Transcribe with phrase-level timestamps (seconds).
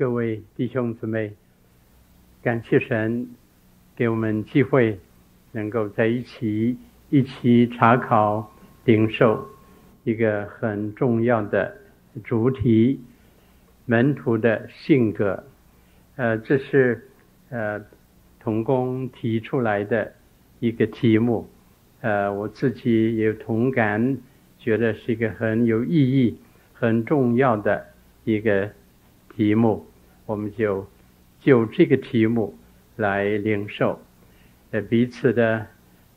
[0.00, 1.30] 各位弟兄姊妹，
[2.42, 3.28] 感谢神
[3.94, 4.98] 给我们机会，
[5.52, 6.78] 能够在一起
[7.10, 8.50] 一起查考
[8.86, 9.46] 领受
[10.04, 11.76] 一个很重要的
[12.24, 12.98] 主题——
[13.84, 15.44] 门徒的性格。
[16.16, 17.06] 呃，这是
[17.50, 17.84] 呃
[18.38, 20.14] 童工提出来的
[20.60, 21.46] 一个题目，
[22.00, 24.16] 呃，我自己也有同感，
[24.58, 26.38] 觉得是一个很有意义、
[26.72, 27.84] 很重要的
[28.24, 28.70] 一个
[29.36, 29.84] 题目。
[30.30, 30.86] 我们就
[31.40, 32.56] 就这个题目
[32.94, 34.00] 来领受，
[34.70, 35.66] 呃，彼此的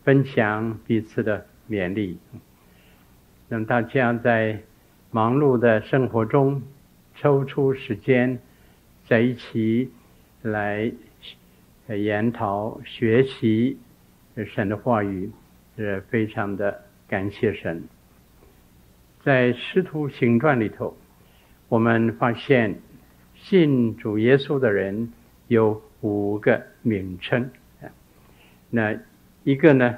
[0.04, 2.20] 分享，彼此的勉励。
[3.50, 4.62] 让大家在
[5.10, 6.62] 忙碌的生活中
[7.16, 8.38] 抽出时间，
[9.08, 9.92] 在一起
[10.44, 10.92] 来
[11.88, 13.80] 研讨、学习
[14.46, 15.32] 神的话语，
[15.76, 17.84] 是非常的感谢神。
[19.24, 20.96] 在《师徒行传》里头，
[21.68, 22.80] 我们发现。
[23.44, 25.12] 信主耶稣的人
[25.50, 27.52] 有五个名称，
[28.70, 28.98] 那
[29.44, 29.98] 一个呢，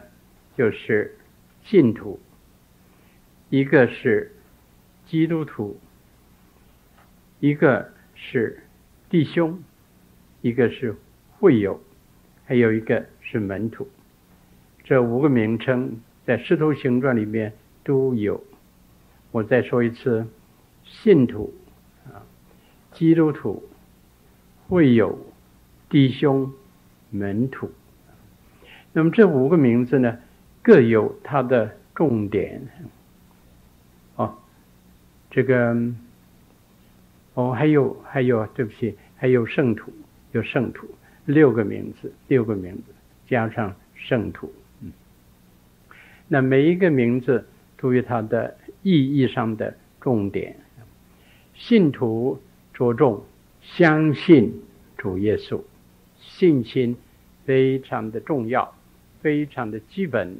[0.57, 1.15] 就是
[1.63, 2.19] 信徒，
[3.49, 4.31] 一个是
[5.05, 5.79] 基督徒，
[7.39, 8.63] 一个是
[9.11, 9.63] 弟兄，
[10.41, 10.95] 一个是
[11.37, 11.79] 会友，
[12.45, 13.87] 还有一个是门徒。
[14.83, 17.53] 这五个名称在《师徒行传》里面
[17.83, 18.43] 都有。
[19.31, 20.25] 我再说一次，
[20.83, 21.53] 信徒。
[22.95, 23.61] 基督徒、
[24.69, 25.19] 会友、
[25.89, 26.53] 弟兄、
[27.09, 27.69] 门徒，
[28.93, 30.17] 那么这五个名字呢，
[30.63, 32.61] 各有它的重点。
[34.15, 34.33] 哦，
[35.29, 35.75] 这个，
[37.33, 39.91] 哦，还有还有，对不起，还有圣徒，
[40.31, 40.87] 有圣徒，
[41.25, 42.93] 六个名字，六个名字
[43.27, 44.53] 加上圣徒，
[46.29, 50.55] 那每一个名字都有它的意义上的重点，
[51.53, 52.39] 信徒。
[52.75, 53.23] 着重
[53.61, 54.61] 相信
[54.97, 55.61] 主耶稣，
[56.19, 56.97] 信心
[57.45, 58.75] 非常的重要，
[59.21, 60.35] 非常的基本。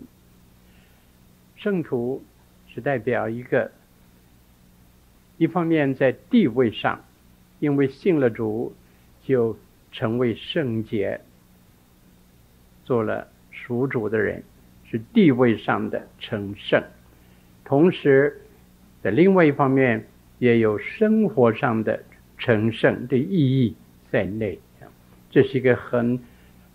[1.55, 2.21] 圣徒
[2.67, 3.71] 是代表一个，
[5.37, 7.05] 一方面在地位上，
[7.59, 8.75] 因为信了主，
[9.23, 9.57] 就
[9.93, 11.21] 成为圣洁，
[12.83, 14.43] 做了属主的人，
[14.83, 16.83] 是地位上的成圣。
[17.63, 18.41] 同时，
[19.01, 20.05] 在另外一方面，
[20.37, 22.03] 也有生活上的。
[22.37, 23.75] 成圣的意义
[24.11, 24.59] 在内，
[25.29, 26.19] 这是一个很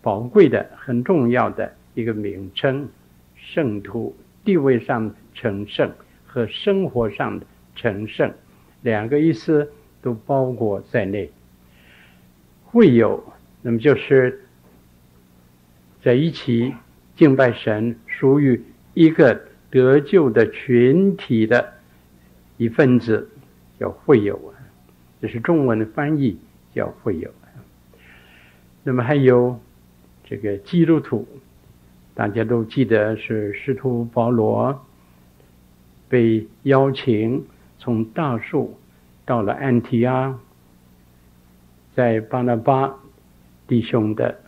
[0.02, 2.88] 宝贵的、很重要的一个名称。
[3.36, 5.90] 圣徒地位上成圣
[6.26, 8.32] 和生活上的成圣，
[8.82, 9.72] 两个意思
[10.02, 11.30] 都包括在内。
[12.64, 13.32] 会友，
[13.62, 14.44] 那么就是
[16.02, 16.74] 在一起
[17.16, 18.62] 敬拜神，属于
[18.94, 21.72] 一个得救的群体的
[22.58, 23.28] 一份子，
[23.78, 24.59] 叫会友啊。
[25.20, 26.38] 这是中文的翻译，
[26.74, 27.30] 叫会有。
[28.82, 29.60] 那么还有
[30.24, 31.28] 这个基督徒，
[32.14, 34.84] 大家都记得是使徒保罗
[36.08, 37.44] 被邀请
[37.78, 38.78] 从大数
[39.26, 40.38] 到了安提阿，
[41.94, 42.94] 在巴拿巴
[43.68, 44.40] 弟兄的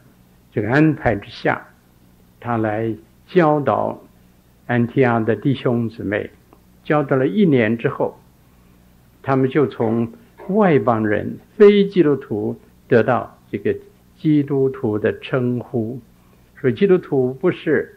[0.50, 1.68] 这个安排之下，
[2.40, 2.94] 他来
[3.26, 4.00] 教导
[4.66, 6.30] 安提阿的弟兄姊妹，
[6.82, 8.18] 教导了一年之后，
[9.22, 10.10] 他们就从
[10.48, 12.56] 外邦人、非基督徒
[12.88, 13.74] 得到这个
[14.18, 16.00] 基督徒的称呼，
[16.60, 17.96] 所以基督徒不是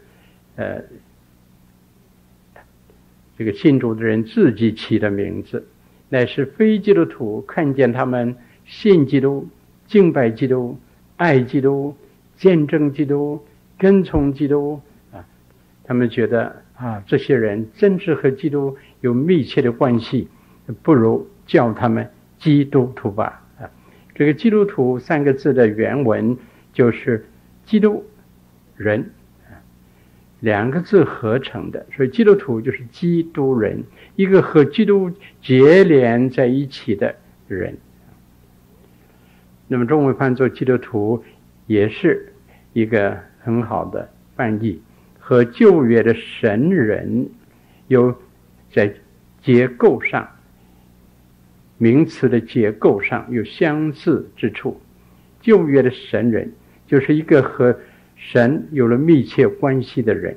[0.56, 0.82] 呃
[3.36, 5.66] 这个信主的人自己起的名字，
[6.08, 9.48] 乃是非基督徒看见他们信基督、
[9.86, 10.78] 敬拜基督、
[11.16, 11.94] 爱基督、
[12.36, 13.44] 见证基督、
[13.78, 14.80] 跟从基督
[15.12, 15.24] 啊，
[15.84, 20.28] 他们觉得啊，这些人真是和基督有密切的关系，
[20.82, 22.08] 不如叫他们。
[22.38, 23.70] 基督徒吧，啊，
[24.14, 26.36] 这个“基督徒”三个字的原文
[26.72, 27.26] 就是
[27.64, 28.04] “基督
[28.76, 29.10] 人”，
[30.40, 33.84] 两个字合成的，所以基督徒就是基督人，
[34.16, 35.10] 一个和基督
[35.40, 37.14] 结连在一起的
[37.48, 37.78] 人。
[39.66, 41.24] 那么中文翻作“基督徒”
[41.66, 42.32] 也是
[42.72, 44.80] 一个很好的翻译，
[45.18, 47.30] 和旧约的神人
[47.88, 48.14] 有
[48.70, 48.94] 在
[49.42, 50.28] 结构上。
[51.78, 54.80] 名词的结构上有相似之处。
[55.40, 56.52] 旧约的神人
[56.86, 57.78] 就是一个和
[58.16, 60.36] 神有了密切关系的人。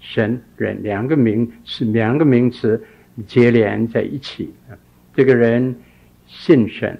[0.00, 2.82] 神人两个名是两个名词
[3.26, 4.52] 接连在一起。
[5.14, 5.76] 这个人
[6.26, 6.98] 信神、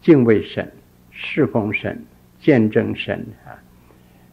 [0.00, 0.72] 敬畏神、
[1.10, 2.04] 侍奉神、
[2.40, 3.52] 见证神啊，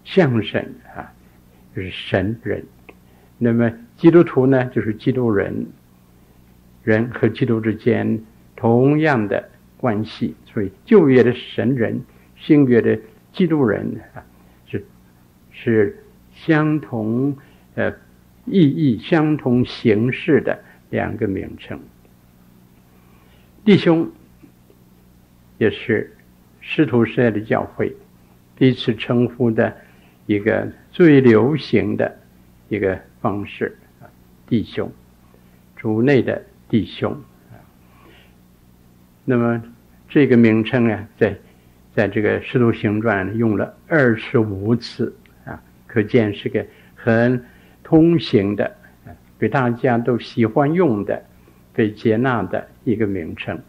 [0.04, 1.12] 像神啊，
[1.76, 2.64] 就是神人。
[3.38, 5.66] 那么基督徒呢，就是基督人。
[6.84, 8.22] 人和基督之间
[8.56, 10.36] 同样的关系。
[10.46, 12.02] 所以旧约的神人，
[12.36, 13.00] 新约的
[13.34, 14.24] 基督人啊，
[14.66, 14.86] 是
[15.52, 17.38] 是相同
[17.76, 17.94] 呃
[18.46, 21.80] 意义、相同形式的两个名称。
[23.64, 24.12] 弟兄，
[25.58, 26.16] 也是
[26.60, 27.96] 师徒时代的教会
[28.58, 29.76] 彼此称呼的
[30.26, 32.20] 一个最流行的
[32.70, 33.78] 一个方式，
[34.48, 34.92] 弟兄，
[35.76, 37.22] 主内的弟兄。
[39.26, 39.62] 那么
[40.08, 41.38] 这个名称啊，在
[41.94, 45.14] 在这个《使徒行传》用了二十五次
[45.44, 46.66] 啊，可见是个
[46.96, 47.46] 很
[47.84, 48.74] 通行的，
[49.38, 51.22] 被大家都喜欢用的、
[51.74, 53.60] 被接纳的一个名称。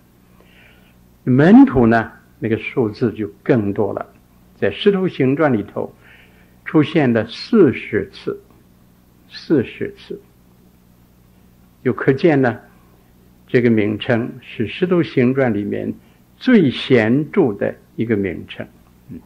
[1.25, 4.07] 门徒呢，那个数字就更多了，
[4.57, 5.93] 在《使徒行传》里头
[6.65, 8.41] 出现了四十次，
[9.29, 10.21] 四十次，
[11.83, 12.61] 就可见呢。
[13.53, 15.93] 这个名称是《使徒行传》里面
[16.39, 18.67] 最显著的一个名称。
[19.11, 19.21] 嗯，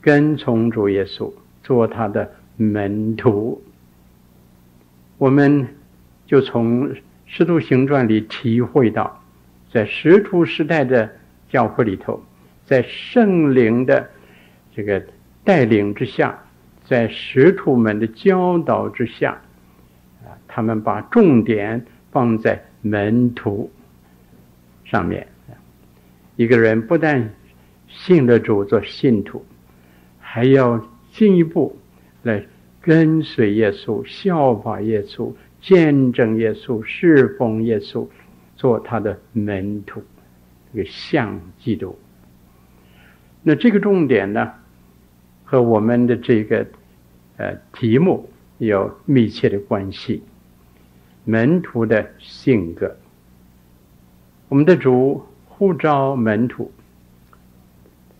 [0.00, 1.30] 跟从主耶稣，
[1.62, 3.62] 做他的门徒，
[5.18, 5.68] 我们
[6.26, 6.88] 就从
[7.26, 9.22] 《使徒行传》里体会到，
[9.70, 11.10] 在使徒时代的
[11.50, 12.24] 教会里头，
[12.64, 14.08] 在圣灵的
[14.74, 15.04] 这个
[15.44, 16.42] 带领之下，
[16.86, 19.38] 在使徒们的教导之下，
[20.24, 22.64] 啊，他们把重点放在。
[22.82, 23.70] 门徒
[24.84, 25.26] 上面，
[26.36, 27.32] 一个人不但
[27.88, 29.44] 信了主做信徒，
[30.18, 31.78] 还要进一步
[32.22, 32.44] 来
[32.80, 38.06] 跟随耶稣、效法耶稣、见证耶稣、侍奉耶稣，
[38.56, 40.02] 做他的门徒，
[40.72, 41.96] 这个像基督。
[43.42, 44.52] 那这个重点呢，
[45.44, 46.66] 和我们的这个
[47.36, 48.28] 呃题目
[48.58, 50.22] 有密切的关系。
[51.24, 52.96] 门徒的性格，
[54.48, 56.72] 我们的主呼召门徒，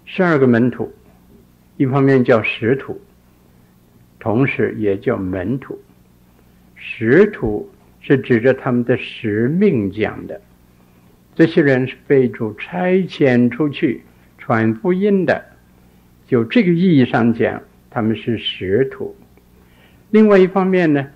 [0.05, 0.93] 十二个门徒，
[1.77, 3.01] 一方面叫使徒，
[4.21, 5.77] 同时也叫门徒。
[6.77, 7.69] 使徒
[8.01, 10.41] 是指着他们的使命讲的，
[11.35, 14.05] 这些人是被主差遣出去
[14.39, 15.45] 传福音的，
[16.29, 17.61] 就这个意义上讲，
[17.91, 19.17] 他们是使徒。
[20.11, 21.09] 另外一方面呢，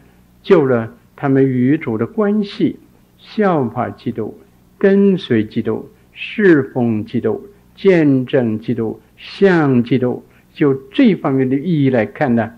[0.43, 0.93] 救了。
[1.17, 2.79] 他们与主的关系，
[3.19, 4.39] 效法基督，
[4.79, 10.23] 跟随基督，侍奉基督，见证基督，像基督，
[10.53, 12.53] 就这方面的意义来看呢，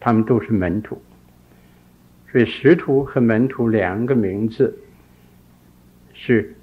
[0.00, 1.00] 他们都是门徒。
[2.32, 4.78] 所以，使徒和门徒两个名字
[6.12, 6.54] 是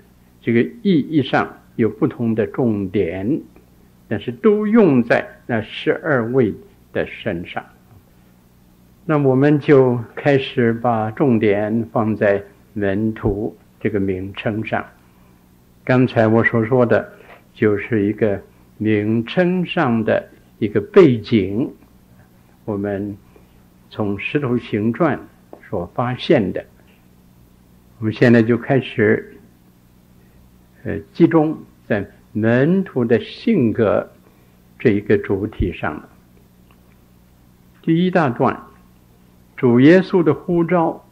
[0.41, 3.41] 这个意义上有不同的重点，
[4.07, 6.53] 但是都用在那十二位
[6.93, 7.65] 的身上。
[9.09, 12.43] 那我们就开始把重点放在
[12.73, 14.85] 门徒这个名称上。
[15.85, 17.13] 刚才我所说的，
[17.53, 18.41] 就是一个
[18.77, 20.27] 名称上的
[20.59, 21.73] 一个背景。
[22.65, 23.15] 我们
[23.89, 25.17] 从《石头形传》
[25.69, 26.65] 所发现的，
[27.99, 29.37] 我们现在就开始，
[30.83, 31.57] 呃，集中
[31.87, 34.11] 在门徒的性格
[34.77, 36.09] 这一个主体上了。
[37.81, 38.66] 第一大段。
[39.57, 41.03] 主耶稣的呼召，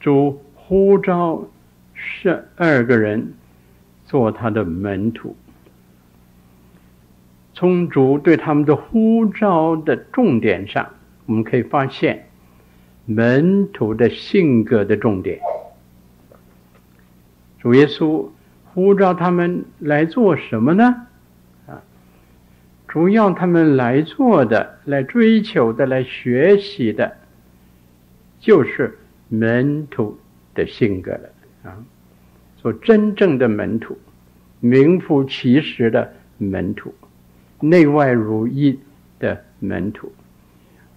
[0.00, 1.44] 主呼召
[1.94, 3.34] 十二个人
[4.04, 5.36] 做他的门徒。
[7.54, 10.90] 从主对他们的呼召的重点上，
[11.26, 12.26] 我们可以发现
[13.06, 15.38] 门徒的性格的重点。
[17.60, 18.28] 主耶稣
[18.64, 21.06] 呼召他们来做什么呢？
[22.90, 27.16] 主要他们来做的、来追求的、来学习的，
[28.40, 30.18] 就是门徒
[30.54, 31.30] 的性格了
[31.62, 31.78] 啊！
[32.56, 33.96] 做真正的门徒，
[34.58, 36.92] 名副其实的门徒，
[37.60, 38.76] 内外如一
[39.20, 40.12] 的门徒。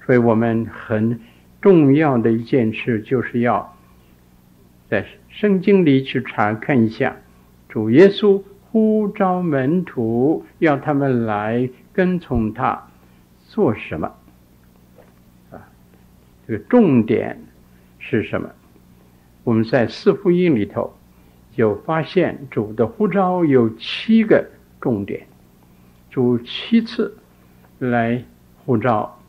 [0.04, 1.20] 所以我们很
[1.62, 3.78] 重要的一件事，就是要
[4.90, 7.18] 在圣经里去查看一下
[7.70, 8.42] 主耶稣。
[8.72, 12.88] 呼召门徒，要他们来跟从他，
[13.48, 14.12] 做什么？
[15.52, 15.70] 啊，
[16.48, 17.40] 这个重点
[18.00, 18.50] 是什么？
[19.44, 20.94] 我们在四福音里头
[21.56, 24.50] 就发现，主的呼召有七个
[24.82, 25.28] 重点，
[26.10, 27.16] 主七次
[27.78, 28.24] 来
[28.66, 29.20] 呼召，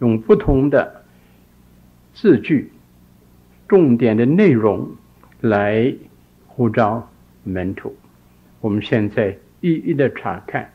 [0.00, 1.04] 用不同的
[2.14, 2.72] 字句、
[3.68, 4.90] 重点的内容
[5.40, 5.94] 来
[6.46, 7.08] 呼召
[7.44, 7.94] 门徒。
[8.60, 10.71] 我们现在一一的查看，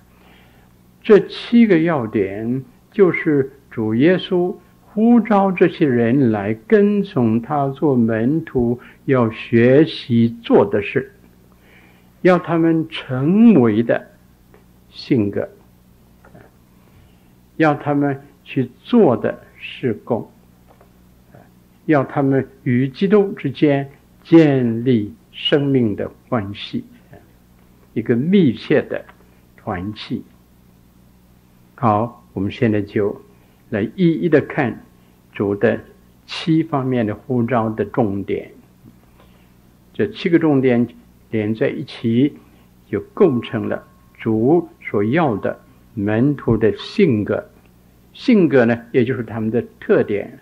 [1.08, 11.14] 这七个要点，就是主耶稣呼召这些人来跟从他做门徒，要学习做的事，
[12.24, 14.06] 要他们成为的
[14.90, 15.48] 性格，
[17.56, 20.30] 要他们去做的事工，
[21.86, 23.90] 要他们与基督之间
[24.24, 26.84] 建立生命的关系，
[27.94, 29.06] 一个密切的
[29.56, 30.22] 团契。
[31.79, 33.22] 好，我们现在就
[33.69, 34.84] 来一一的看
[35.31, 35.79] 主的
[36.25, 38.51] 七方面的呼召的重点。
[39.93, 40.88] 这七个重点
[41.29, 42.36] 连在一起，
[42.89, 43.86] 就构成了
[44.17, 45.60] 主所要的
[45.93, 47.48] 门徒的性格。
[48.12, 50.39] 性格呢，也就是他们的特点。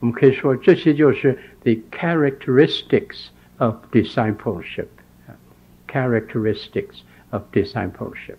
[0.00, 3.26] 我们可以说，这些就是 the characteristics
[3.58, 4.86] of discipleship。
[5.86, 8.36] characteristics of discipleship。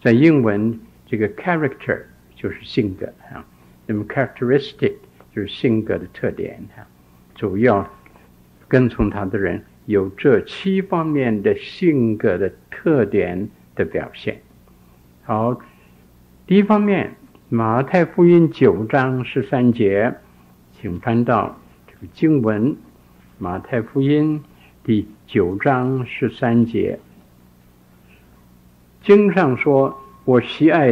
[0.00, 2.02] 在英文，这个 character
[2.36, 3.44] 就是性格啊，
[3.86, 4.94] 那么 characteristic
[5.34, 6.86] 就是性格的特点啊。
[7.34, 7.88] 主要
[8.68, 14.40] 跟从他的人有这七方面的性格的特点的表现。
[15.24, 15.60] 好，
[16.46, 17.16] 第一方面，
[17.48, 20.14] 马太福音九章十三节，
[20.72, 22.76] 请翻到这个经文，
[23.38, 24.42] 马太福音
[24.84, 26.98] 第九章十三节。
[29.08, 30.90] 经上说：“我喜爱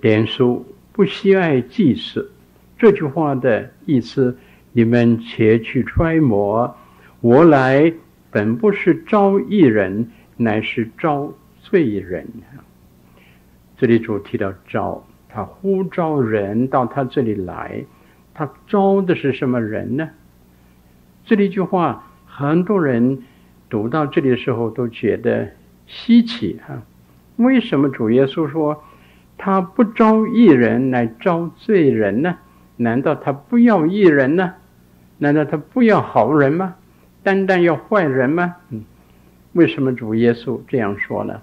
[0.00, 2.32] 怜恤，不喜爱祭祀。”
[2.78, 4.34] 这句话的意思，
[4.72, 6.74] 你们且去揣摩。
[7.20, 7.92] 我来
[8.30, 12.26] 本不是招义人，乃是招罪人。
[13.76, 17.84] 这里主提到招，他呼召人到他这里来，
[18.32, 20.08] 他招的是什么人呢？
[21.26, 23.22] 这里一句话，很多人
[23.68, 25.50] 读到这里的时候都觉得
[25.86, 26.82] 稀奇哈。
[27.42, 28.82] 为什么主耶稣说
[29.36, 32.38] 他不招义人，来招罪人呢？
[32.76, 34.54] 难道他不要义人呢？
[35.18, 36.76] 难道他不要好人吗？
[37.22, 38.56] 单单要坏人吗？
[38.70, 38.84] 嗯，
[39.52, 41.40] 为什么主耶稣这样说呢？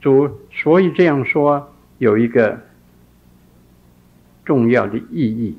[0.00, 2.60] 主所以这样说有一个
[4.44, 5.58] 重要的意义。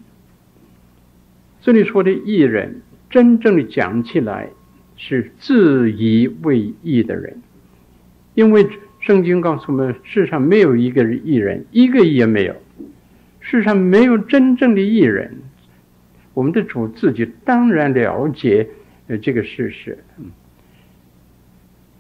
[1.61, 4.49] 这里说的义人，真正的讲起来
[4.97, 7.41] 是自以为义的人，
[8.33, 8.67] 因为。
[9.05, 12.55] 圣经告诉我们，世上没有一个义人，一个也没有。
[13.41, 15.39] 世上没有真正的艺人。
[16.33, 18.65] 我们的主自己当然了解
[19.07, 20.01] 呃这个事实。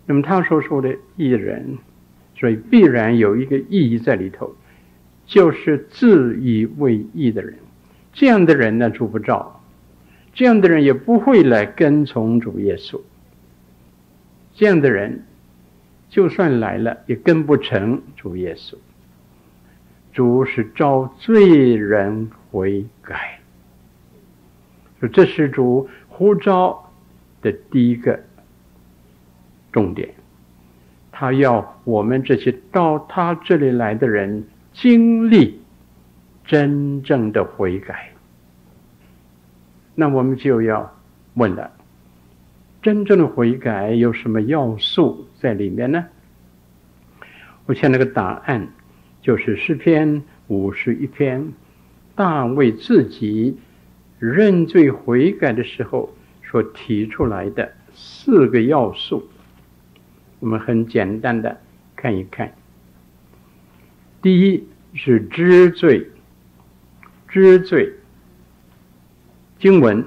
[0.05, 1.77] 那么他所说的艺人，
[2.37, 4.55] 所以必然有一个意义在里头，
[5.25, 7.55] 就是自以为义的人。
[8.13, 9.61] 这样的人呢，主不照，
[10.33, 13.01] 这样的人也不会来跟从主耶稣。
[14.53, 15.25] 这样的人。
[16.13, 18.75] 就算来了，也跟不成主耶稣。
[20.11, 23.39] 主是召罪人悔改，
[24.99, 26.91] 说这是主呼召
[27.41, 28.19] 的第一个
[29.71, 30.13] 重点。
[31.11, 35.59] 他要我们这些到他这里来的人经历
[36.45, 38.11] 真正的悔改。
[39.95, 40.95] 那我们就要
[41.33, 41.71] 问了。
[42.83, 46.05] 真正的悔改有什么要素在里面呢？
[47.65, 48.67] 我想那个答案
[49.21, 51.53] 就是诗篇五十一篇，
[52.13, 53.57] 大卫自己
[54.19, 56.13] 认罪悔改的时候
[56.43, 59.29] 所提出来的四个要素。
[60.41, 61.61] 我们很简单的
[61.95, 62.53] 看一看。
[64.21, 66.05] 第一是知罪，
[67.29, 67.93] 知罪。
[69.57, 70.05] 经文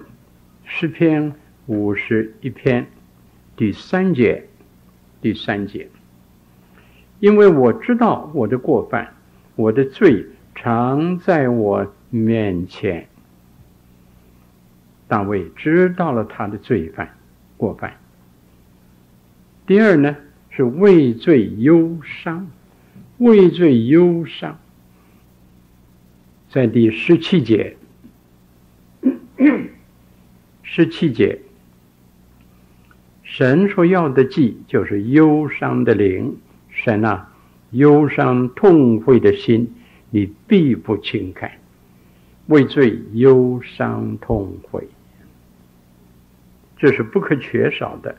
[0.67, 1.33] 诗篇。
[1.67, 2.87] 五十一篇
[3.57, 4.47] 第三节，
[5.21, 5.89] 第三节，
[7.19, 9.15] 因为我知道我的过犯，
[9.57, 13.09] 我的罪常在我面前。
[15.09, 17.17] 大卫知道了他的罪犯
[17.57, 17.97] 过犯。
[19.67, 20.17] 第二呢，
[20.51, 22.49] 是畏罪忧伤，
[23.19, 24.59] 畏罪忧伤，
[26.49, 27.77] 在第十七节，
[30.63, 31.41] 十七节。
[33.29, 36.37] 神所要的祭就是忧伤的灵，
[36.71, 37.29] 神啊，
[37.73, 39.69] 忧伤痛悔的心，
[40.11, 41.51] 你必不轻看，
[42.47, 44.87] 为罪忧伤痛悔，
[46.79, 48.17] 这是不可缺少的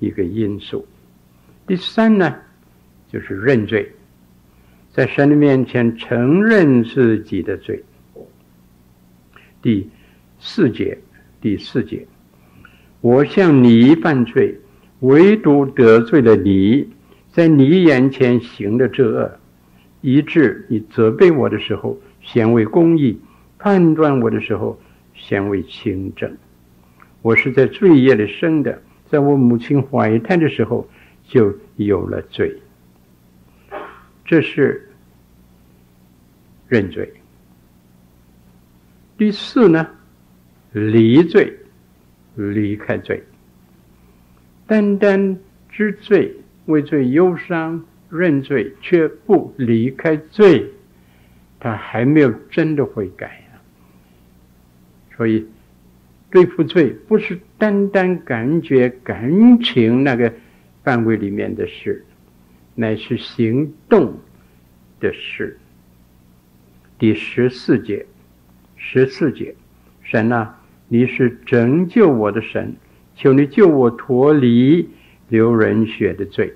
[0.00, 0.84] 一个因素。
[1.64, 2.36] 第三呢，
[3.08, 3.88] 就是认罪，
[4.92, 7.82] 在神的面前承认自己的罪。
[9.62, 9.88] 第
[10.40, 10.98] 四节，
[11.40, 12.04] 第四节。
[13.00, 14.58] 我向你犯罪，
[15.00, 16.86] 唯独得罪了你，
[17.32, 19.38] 在你眼前行了这恶，
[20.02, 23.18] 以致你责备我的时候显为公义，
[23.58, 24.78] 判断我的时候
[25.14, 26.36] 显为清正。
[27.22, 30.88] 我是在罪业里生的，在我母亲怀胎的时候
[31.26, 32.54] 就有了罪。
[34.24, 34.88] 这是
[36.68, 37.10] 认罪。
[39.18, 39.86] 第四呢，
[40.72, 41.52] 离罪，
[42.48, 43.22] 离开罪。
[44.66, 46.34] 单单知罪，
[46.66, 50.64] 为罪忧伤，认罪却不离开罪，
[51.58, 53.60] 他还没有真的悔改呀、啊。
[55.16, 55.46] 所以，
[56.30, 60.32] 对付罪不是单单感觉、感情那个
[60.84, 62.04] 范围里面的事，
[62.76, 64.16] 乃是行动
[65.00, 65.58] 的事。
[66.98, 68.06] 第十四节，
[68.76, 69.54] 十四节，
[70.02, 70.59] 神啊，
[70.92, 72.74] 你是拯救我的神。
[73.14, 74.88] 求你救我脱离
[75.28, 76.54] 流人血的罪，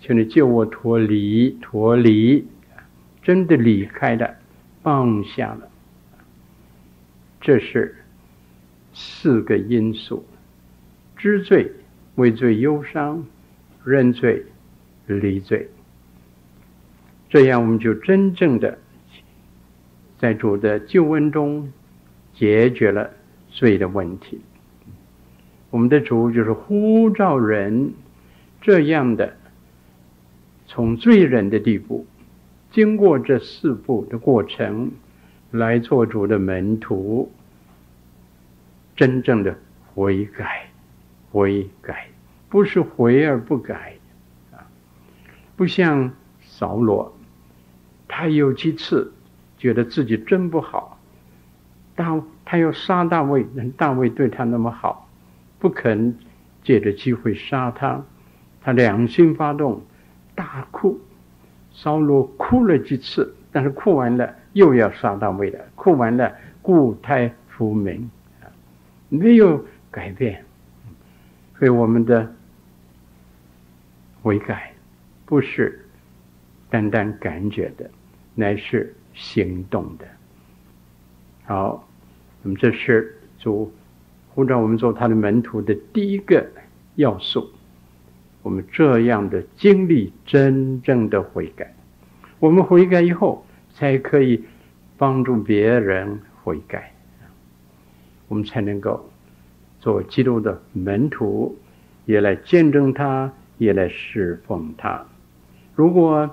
[0.00, 2.46] 求你救我脱离脱离，
[3.20, 4.36] 真的离开了，
[4.82, 5.68] 放下了。
[7.40, 7.96] 这是
[8.94, 10.24] 四个因素：
[11.16, 11.72] 知罪、
[12.14, 13.26] 为罪忧伤、
[13.84, 14.44] 认罪、
[15.06, 15.68] 离罪。
[17.28, 18.78] 这样，我们就真正的
[20.16, 21.72] 在主的救恩中
[22.32, 23.10] 解决了
[23.56, 24.38] 罪的问题。
[25.70, 27.94] 我们的主就是呼召人
[28.60, 29.34] 这样的，
[30.66, 32.06] 从罪人的地步，
[32.70, 34.90] 经过这四步的过程，
[35.50, 37.32] 来做主的门徒，
[38.94, 39.56] 真正的
[39.94, 40.68] 悔改，
[41.30, 42.08] 悔改，
[42.50, 43.94] 不是悔而不改
[44.52, 44.68] 啊！
[45.56, 47.16] 不像扫罗，
[48.06, 49.12] 他有几次
[49.56, 50.95] 觉得自己真不好，
[51.96, 55.08] 大他要杀大卫，人大卫对他那么好。
[55.58, 56.16] 不肯
[56.62, 58.04] 借着机会杀他，
[58.60, 59.82] 他良心发动，
[60.34, 61.00] 大哭。
[61.72, 68.10] 扫罗哭了几次，但是哭完了又要杀大卫了，哭完了故态复萌，
[69.08, 70.44] 没有改变。
[71.58, 72.30] 所以我们的
[74.22, 74.72] 悔改
[75.24, 75.86] 不是
[76.68, 77.90] 单单感觉的，
[78.34, 80.06] 乃是行动的。
[81.44, 81.85] 好，
[82.46, 83.72] 那么这是主。
[84.28, 86.46] 呼召我们做他的门徒的第一个
[86.94, 87.50] 要素，
[88.42, 91.74] 我们这样的经历真正的悔改，
[92.38, 94.44] 我们悔改以后，才可以
[94.98, 96.92] 帮助别人悔改，
[98.28, 99.08] 我们才能够
[99.80, 101.56] 做基督的门徒，
[102.04, 105.02] 也来见证他，也来侍奉他。
[105.74, 106.30] 如果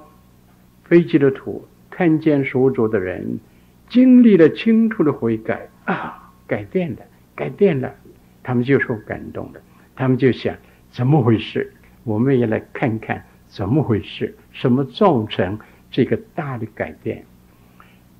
[0.83, 3.39] 非基督徒看见属主的人
[3.87, 6.99] 经历了清楚的悔改啊，改变了。
[7.35, 7.91] 改变了，
[8.43, 9.59] 他们就受感动了。
[9.95, 10.55] 他们就想，
[10.91, 11.73] 怎么回事？
[12.03, 15.57] 我们也来看看怎么回事，什么造成
[15.89, 17.25] 这个大的改变？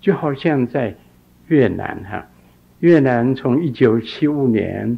[0.01, 0.95] 就好像在
[1.47, 2.27] 越南哈，
[2.79, 4.97] 越南从一九七五年，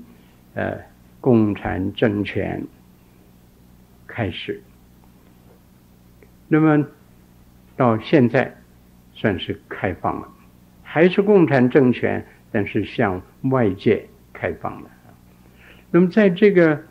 [0.53, 0.79] 呃，
[1.19, 2.65] 共产政权
[4.07, 4.63] 开始，
[6.47, 6.87] 那么
[7.75, 8.55] 到现在
[9.13, 10.29] 算是开放了，
[10.83, 12.25] 还是共产政权。
[12.55, 14.89] 但是向外界开放了。
[15.91, 16.81] 那么在这个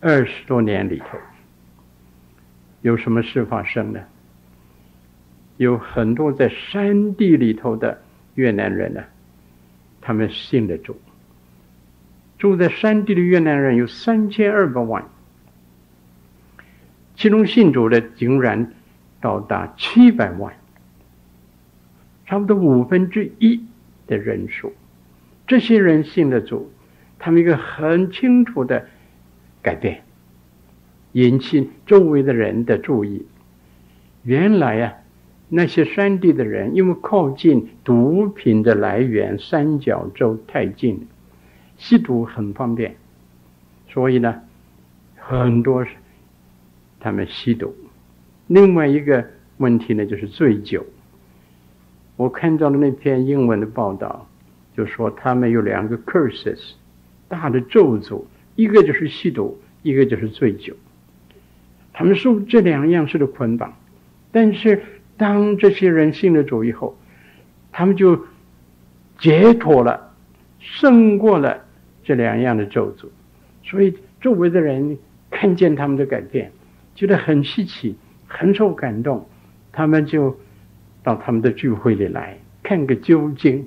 [0.00, 1.18] 二十多年里头，
[2.80, 4.00] 有什么事发生呢？
[5.58, 8.00] 有很多在山地里头的
[8.36, 9.04] 越南人呢，
[10.00, 10.98] 他们信的主。
[12.38, 15.04] 住在山地的越南人有三千二百万，
[17.16, 18.72] 其中信主的竟然
[19.20, 20.54] 到达七百万。
[22.26, 23.60] 差不多五分之一
[24.06, 24.72] 的人数，
[25.46, 26.70] 这些人信了主，
[27.18, 28.86] 他们一个很清楚的
[29.62, 30.02] 改变，
[31.12, 33.26] 引起周围的人的注意。
[34.24, 34.94] 原来啊，
[35.48, 41.06] 那些山地的人因为靠近毒品的来源三角洲太近，
[41.76, 42.96] 吸毒很方便，
[43.88, 44.42] 所以呢，
[45.14, 45.86] 很多
[46.98, 47.72] 他们吸毒。
[48.48, 49.24] 另外一个
[49.58, 50.84] 问题呢，就是醉酒。
[52.16, 54.26] 我看到的那篇英文的报道，
[54.74, 56.58] 就说他们有两个 curses，
[57.28, 58.24] 大的咒诅，
[58.54, 60.74] 一个就是吸毒，一个就是醉酒。
[61.92, 63.74] 他们受这两样事的捆绑，
[64.32, 64.82] 但是
[65.18, 66.96] 当这些人信了主以后，
[67.70, 68.24] 他们就
[69.18, 70.14] 解脱了，
[70.58, 71.64] 胜过了
[72.02, 73.08] 这两样的咒诅。
[73.62, 74.96] 所以周围的人
[75.30, 76.50] 看见他们的改变，
[76.94, 77.94] 觉得很稀奇，
[78.26, 79.28] 很受感动，
[79.70, 80.34] 他们就。
[81.06, 83.64] 到他们的聚会里来看个究竟，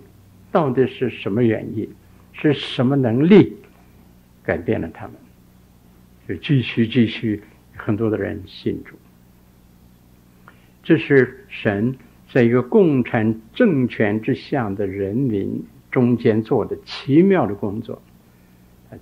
[0.52, 1.90] 到底是什么原因，
[2.34, 3.56] 是什么能力
[4.44, 5.16] 改变了他们，
[6.28, 7.42] 就继续继续，
[7.78, 8.98] 很多的人信主。
[10.84, 11.96] 这是神
[12.30, 18.02] 在一个共产政权之下的人民中间做的奇妙的工作。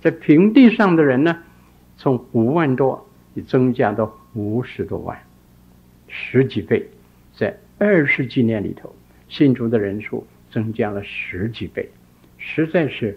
[0.00, 1.42] 在平地上的人呢，
[1.96, 3.04] 从五万多
[3.48, 5.18] 增加到五十多万，
[6.06, 6.88] 十几倍，
[7.34, 8.94] 在二十几年里头，
[9.28, 11.88] 信主的人数增加了十几倍，
[12.36, 13.16] 实在是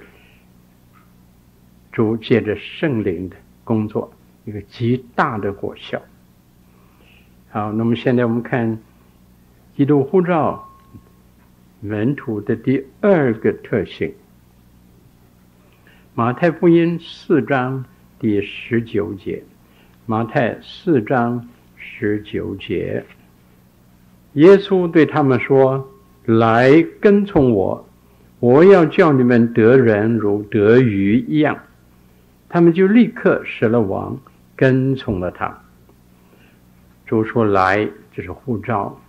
[1.92, 4.14] 主借着圣灵的工作，
[4.46, 6.02] 一个极大的果效。
[7.50, 8.80] 好，那么现在我们看
[9.76, 10.70] 基督护照
[11.80, 14.14] 门徒的第二个特性。
[16.14, 17.84] 马太福音四章
[18.20, 19.44] 第十九节，
[20.06, 23.04] 马太四章十九节，
[24.34, 25.92] 耶稣对他们说
[26.26, 27.86] ：“来跟从我，
[28.40, 31.58] 我要叫你们得人如得鱼一样。”
[32.48, 34.18] 他们就立刻舍了网，
[34.56, 35.62] 跟从了他。
[37.06, 39.00] 主说：“来，这是呼召，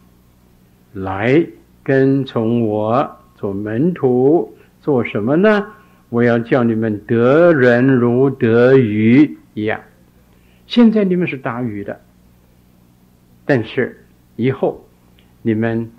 [0.93, 1.47] 来
[1.83, 5.67] 跟从我做门徒，做什么呢？
[6.09, 9.81] 我要叫你们得人如得鱼一样。
[10.67, 12.01] 现在你们是打鱼的，
[13.47, 14.05] 但是
[14.37, 14.85] 以后
[15.43, 15.91] 你们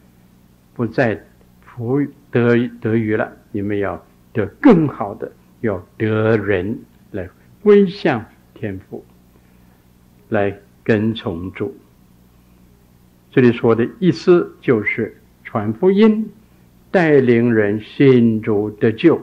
[0.74, 1.22] 不再
[1.62, 2.02] 福
[2.32, 6.80] 得得鱼了，你们要得更好的，要得人
[7.12, 7.30] 来
[7.62, 9.06] 归向天父，
[10.30, 11.76] 来跟从主。”
[13.32, 16.30] 这里说的意思就是传福音，
[16.92, 19.20] 带领人信主得救，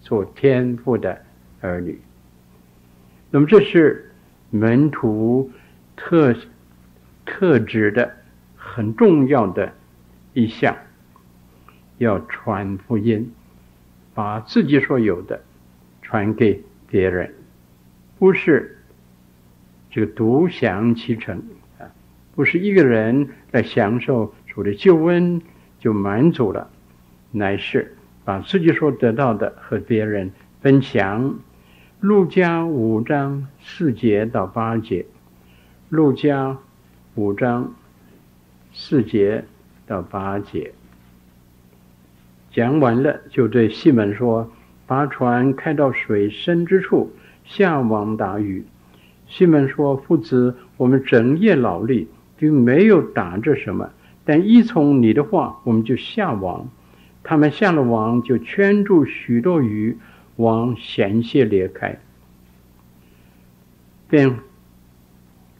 [0.00, 1.20] 做天父的
[1.60, 1.98] 儿女。
[3.30, 4.12] 那么这是
[4.50, 5.50] 门徒
[5.96, 6.34] 特
[7.24, 8.14] 特指的
[8.76, 9.72] 很重要的
[10.34, 10.76] 一项，
[11.96, 13.32] 要传福音，
[14.12, 15.40] 把自己所有的
[16.02, 17.32] 传给别人，
[18.18, 18.76] 不是
[19.90, 21.42] 这个独享其成
[21.78, 21.88] 啊。
[22.34, 25.40] 不是一个人来享受主的救恩
[25.78, 26.68] 就满足了，
[27.30, 31.38] 乃是把自己所得到的和别人分享。
[32.00, 35.06] 路加五章四节到八节，
[35.88, 36.58] 路加
[37.14, 37.74] 五章
[38.76, 39.44] 四节
[39.86, 40.72] 到八节，
[42.52, 44.52] 讲完了，就对西门说
[44.86, 47.10] ：“把船开到水深之处，
[47.44, 48.64] 下网打鱼。”
[49.26, 52.08] 西门说：“夫子，我们整夜劳力。”
[52.38, 53.88] 并没有打着什么，
[54.26, 56.68] 但依从你的话，我们就下网。
[57.22, 59.96] 他们下了网，就圈住许多鱼，
[60.36, 61.98] 网险些裂开。
[64.06, 64.36] 便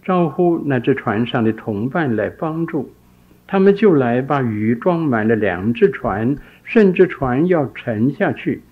[0.04, 2.92] 招呼那只船上的同伴来帮助，
[3.46, 8.62] 他们就来把鱼装满了两只船，甚至船要沉下去。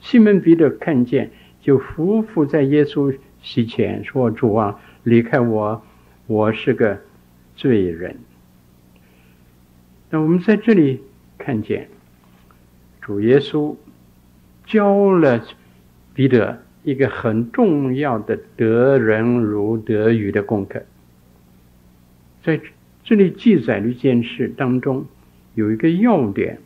[0.00, 5.82] 西门彼得看见，就俯伏在耶稣膝前说：“主啊，离开我，
[6.26, 7.00] 我是个。”
[7.56, 8.16] 罪人。
[10.10, 11.02] 那我们在这里
[11.38, 11.88] 看见，
[13.00, 13.76] 主耶稣
[14.66, 15.40] 教了
[16.14, 20.82] 彼得一个很重要的得人如得鱼的功课。
[22.42, 22.60] 在
[23.04, 25.06] 这里记载的一件事当中，
[25.54, 26.58] 有一个要点，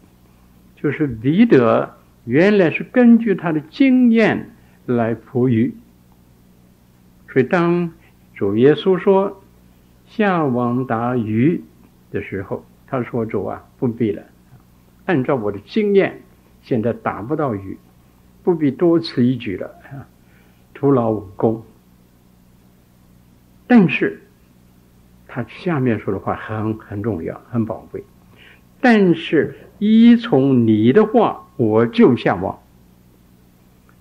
[0.76, 4.50] 就是彼得原来是根据他的经验
[4.86, 5.74] 来捕鱼，
[7.30, 7.92] 所以当
[8.34, 9.42] 主耶稣说。
[10.10, 11.62] 下网打鱼
[12.10, 14.22] 的时候，他说：“主啊，不必了。
[15.04, 16.22] 按照我的经验，
[16.62, 17.76] 现在打不到鱼，
[18.42, 19.70] 不必多此一举了，
[20.72, 21.62] 徒劳无功。”
[23.68, 24.18] 但是，
[25.28, 28.02] 他下面说的话很很重要，很宝贵。
[28.80, 32.58] 但是依从你的话，我就下网。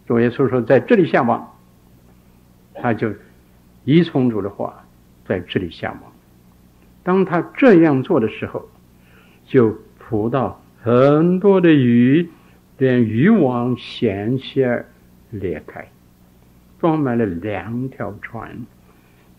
[0.08, 1.54] 主耶稣说：“在这里下网。”
[2.74, 3.14] 他就
[3.84, 4.84] 依从主的话。
[5.28, 6.02] 在这里下网，
[7.04, 8.66] 当他这样做的时候，
[9.44, 12.30] 就捕到很多的鱼，
[12.78, 14.86] 连渔网险些
[15.30, 15.86] 裂开，
[16.80, 18.66] 装满了两条船。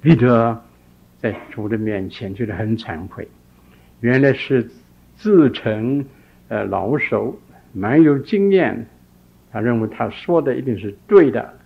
[0.03, 0.63] 彼得
[1.21, 3.29] 在主的面前觉得很惭愧，
[4.01, 4.71] 原来是
[5.17, 6.05] 自称
[6.49, 7.39] 呃老手，
[7.73, 8.87] 蛮有经验，
[9.53, 11.59] 他认为他说的一定是对的，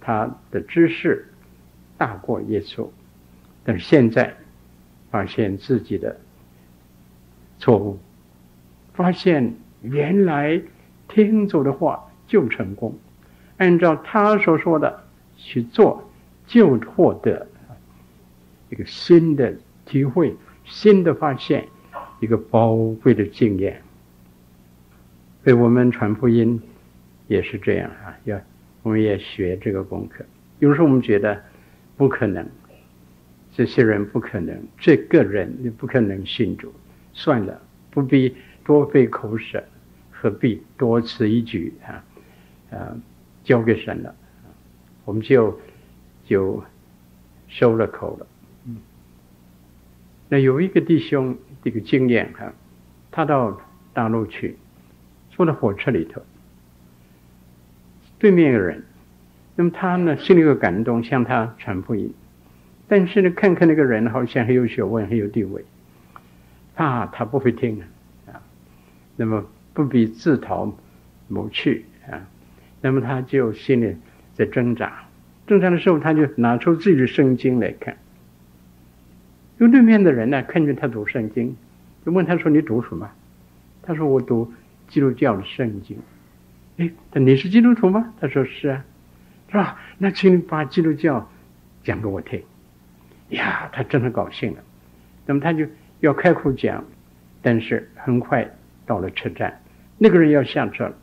[0.00, 1.26] 他的知识。
[1.96, 2.88] 大过耶稣，
[3.62, 4.34] 但是现在
[5.12, 6.18] 发现自己的
[7.60, 7.96] 错误，
[8.94, 10.60] 发现原来
[11.06, 12.98] 听主的话就成功，
[13.58, 15.04] 按照他所说的
[15.36, 16.10] 去做，
[16.48, 17.46] 就获得
[18.74, 19.54] 一个新的
[19.86, 20.34] 体会、
[20.64, 21.64] 新的发现、
[22.18, 23.80] 一个宝贵的经验。
[25.44, 26.60] 所以我们传福音
[27.28, 28.40] 也是这样啊，要
[28.82, 30.24] 我们也学这个功课。
[30.58, 31.40] 有时候我们觉得。
[31.96, 32.44] 不可能，
[33.52, 36.74] 这些人不可能，这个人你不可能信主，
[37.12, 38.34] 算了，不必
[38.64, 39.62] 多费口舌，
[40.10, 42.02] 何必多此一举啊？
[42.72, 42.96] 啊，
[43.44, 44.12] 交给神了，
[45.04, 45.56] 我们就
[46.26, 46.60] 就
[47.46, 48.26] 收了口了。
[50.28, 52.52] 那有一个弟兄这个经验哈，
[53.10, 53.60] 他到
[53.92, 54.56] 大陆去，
[55.30, 56.22] 坐在火车里头，
[58.18, 58.84] 对面有人，
[59.54, 62.12] 那么他呢心里有感动，向他传福音，
[62.88, 65.64] 但是呢看看那个人好像很有学问，很有地位，
[66.74, 67.82] 啊，他不会听
[68.26, 68.40] 啊，
[69.16, 70.74] 那么不必自讨
[71.28, 72.26] 没趣啊。
[72.80, 73.96] 那么他就心里
[74.34, 75.04] 在挣扎，
[75.46, 77.96] 挣扎的时候，他就拿出自己的圣经来看。
[79.68, 81.56] 对面的人呢，看见他读圣经，
[82.04, 83.10] 就问他说：“你读什么？”
[83.82, 84.52] 他说：“我读
[84.88, 85.98] 基督教的圣经。”
[86.78, 88.12] 哎，他你是基督徒吗？
[88.20, 88.84] 他说：“是啊。”
[89.50, 89.78] 是吧？
[89.98, 91.30] 那请你把基督教
[91.84, 92.42] 讲给我听。
[93.28, 94.58] 呀，他真的高兴了。
[95.26, 95.64] 那么他就
[96.00, 96.84] 要开口讲，
[97.40, 98.50] 但是很快
[98.84, 99.60] 到了车站，
[99.96, 100.94] 那个人要下车了。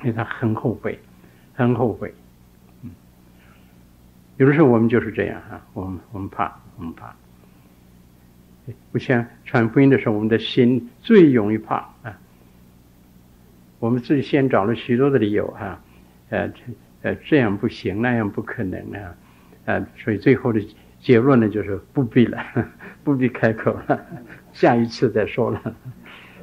[0.00, 0.98] 因为他很后悔，
[1.54, 2.12] 很后悔。
[2.82, 2.90] 嗯，
[4.36, 7.16] 有的时候我们就是这样啊，我们我们怕，我们怕。
[8.92, 12.18] 不像传福音的时候，我们的心最容易怕啊。
[13.78, 15.80] 我们自己先找了许多的理由哈，
[16.30, 16.50] 呃
[17.02, 19.14] 呃，这样不行，那样不可能啊，
[19.66, 20.60] 呃，所以最后的
[21.00, 22.44] 结论呢，就是不必了，
[23.04, 24.06] 不必开口了，
[24.52, 25.76] 下一次再说了。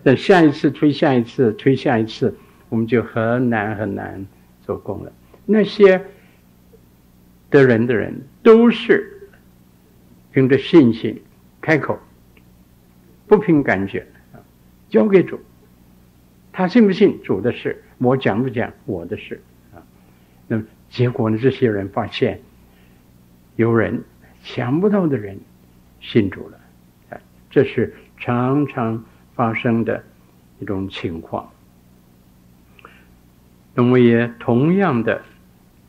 [0.03, 2.35] 等下一次推下一次推下一次。
[2.67, 4.25] 我们就很难很难
[4.65, 5.13] 做工了。
[5.45, 6.03] 那些
[7.49, 8.11] 得人的人
[8.41, 9.29] 都是
[10.33, 11.21] 凭着信心
[11.61, 11.97] 开口，
[13.27, 14.05] 不凭感觉，
[14.89, 15.39] 交给主。
[16.51, 19.41] 他信不信主的事，我讲不讲我的事
[19.73, 19.83] 啊？
[20.47, 21.37] 那么结果呢？
[21.37, 22.39] 这些人发现
[23.57, 24.03] 有人
[24.41, 25.37] 想不到的人
[25.99, 26.59] 信主了
[27.09, 27.19] 啊！
[27.49, 30.03] 这是常常发生的
[30.59, 31.51] 一种情况。
[33.73, 35.21] 那么也同样的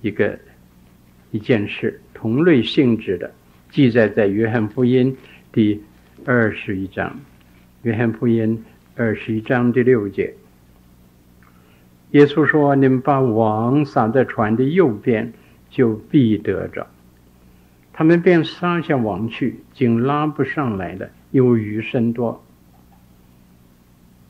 [0.01, 0.37] 一个
[1.31, 3.33] 一件事，同类性质的，
[3.71, 5.17] 记载在约翰福音
[5.53, 5.81] 第
[6.29, 7.21] 二十一章。
[7.83, 8.65] 约翰福音
[8.97, 10.35] 二十一章第六节，
[12.11, 15.33] 耶稣说：“你们把网撒在船的右边，
[15.71, 16.89] 就必得着。”
[17.95, 22.45] 他们便撒下网去，竟拉不上来了，因为鱼甚多。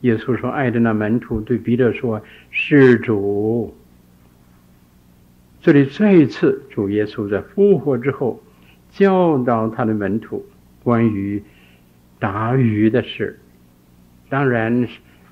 [0.01, 3.75] 耶稣说：“爱的那门徒对彼得说：‘是主。’
[5.61, 8.43] 这里再一次，主耶稣在复活之后
[8.91, 10.45] 教导他的门徒
[10.83, 11.41] 关于
[12.19, 13.39] 打鱼的事。
[14.29, 14.87] 当然，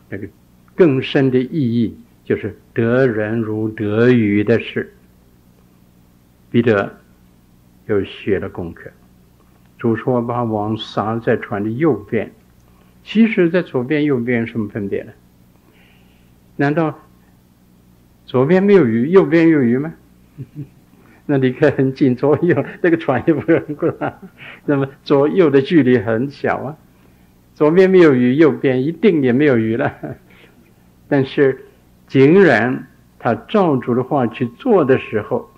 [0.09, 0.27] 那个
[0.75, 4.93] 更深的意义就是得人如得鱼的事。
[6.49, 6.97] 彼得
[7.87, 8.89] 又学了功课。
[9.77, 12.31] 主说：‘把网撒在船的右边。’”
[13.03, 15.11] 其实，在左边、右边有什么分别呢？
[16.55, 16.97] 难道
[18.25, 19.93] 左边没有鱼，右边有鱼吗？
[21.25, 24.17] 那离开很近，左右那个船也不能过来。
[24.65, 26.77] 那么左右的距离很小啊，
[27.53, 29.93] 左边没有鱼，右边一定也没有鱼了。
[31.07, 31.65] 但是，
[32.07, 32.87] 竟然
[33.19, 35.49] 他照主的话去做的时候，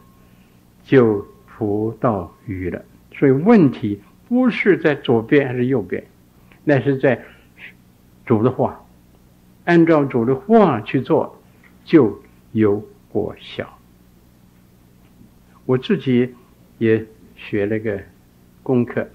[0.84, 1.26] 就
[1.58, 2.82] 捕到鱼了。
[3.14, 6.04] 所以问题不是在左边还是右边，
[6.64, 7.22] 那是在。
[8.26, 8.84] 主的话，
[9.64, 11.42] 按照主的话去做，
[11.86, 13.77] 就有果效。
[15.68, 16.34] 我自己
[16.80, 18.02] 也学了个
[18.64, 19.08] 功课。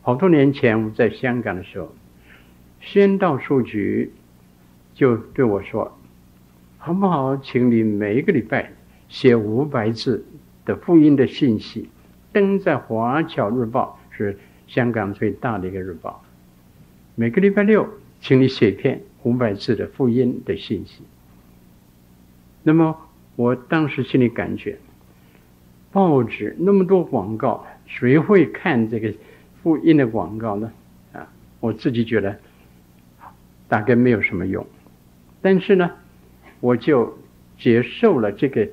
[0.00, 1.94] 好多年前我在香港的时候，
[2.80, 4.10] 宣道书局
[4.94, 5.96] 就对我说
[6.78, 8.72] ：“好不好，请你每一个礼拜
[9.08, 10.24] 写五百字
[10.64, 11.88] 的福音的信息，
[12.32, 16.24] 登在《华侨日报》，是香港最大的一个日报。
[17.14, 17.86] 每个礼拜六。”
[18.20, 21.02] 请你写一篇五百字的福音的信息。
[22.62, 22.96] 那么
[23.36, 24.78] 我当时心里感觉，
[25.94, 29.14] 报纸那么多广告，谁会看这个
[29.62, 30.72] 复印的广告呢？
[31.12, 32.36] 啊，我自己觉得
[33.68, 34.66] 大概没有什么用。
[35.40, 35.88] 但是呢，
[36.58, 37.16] 我就
[37.56, 38.68] 接受了这个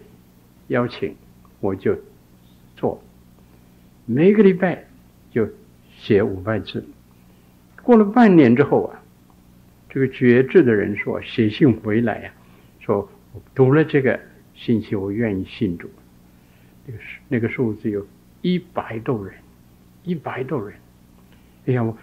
[0.69, 1.15] 邀请，
[1.59, 1.95] 我就
[2.75, 2.99] 做，
[4.07, 4.85] 每个礼拜
[5.29, 5.47] 就
[5.99, 6.83] 写五百字。
[7.83, 8.97] 过了半年之后啊。
[9.93, 12.31] 这个绝志的人说：“写信回来呀、
[12.79, 13.11] 说
[13.53, 14.17] 读了这个
[14.55, 15.89] 信息，我愿意信主。
[16.85, 18.05] 那个数那个数字有
[18.41, 19.35] 一百多人，
[20.03, 20.77] 一百多人。
[21.65, 21.95] 哎呀，我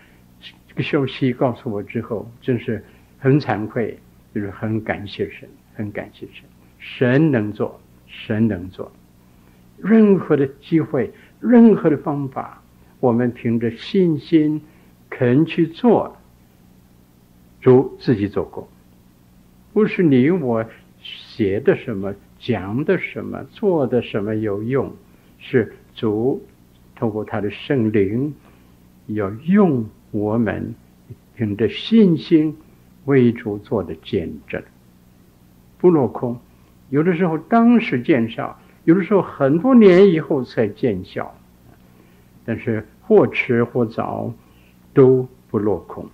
[0.66, 2.84] 这个消息告诉我之后，真是
[3.18, 3.98] 很惭愧，
[4.34, 6.44] 就是很感谢神，很感谢神。
[6.78, 8.92] 神能做，神能做，
[9.78, 12.62] 任何的机会，任何的方法，
[13.00, 14.60] 我们凭着信心
[15.10, 16.16] 肯去做。”
[17.60, 18.68] 主自己做过，
[19.72, 20.64] 不是你我
[21.38, 24.92] 写的什么讲的什么，做的什么有用，
[25.38, 26.44] 是主
[26.96, 28.34] 透过他的圣灵
[29.06, 30.74] 要用我们
[31.36, 32.56] 凭着信心
[33.04, 34.60] 为主做的见证，
[35.78, 36.36] 不落空。
[36.90, 41.32] 有的时候当时见效，有的时候很多年以后才见效，
[42.44, 44.34] 但是或迟或早
[44.92, 46.04] 都不落空。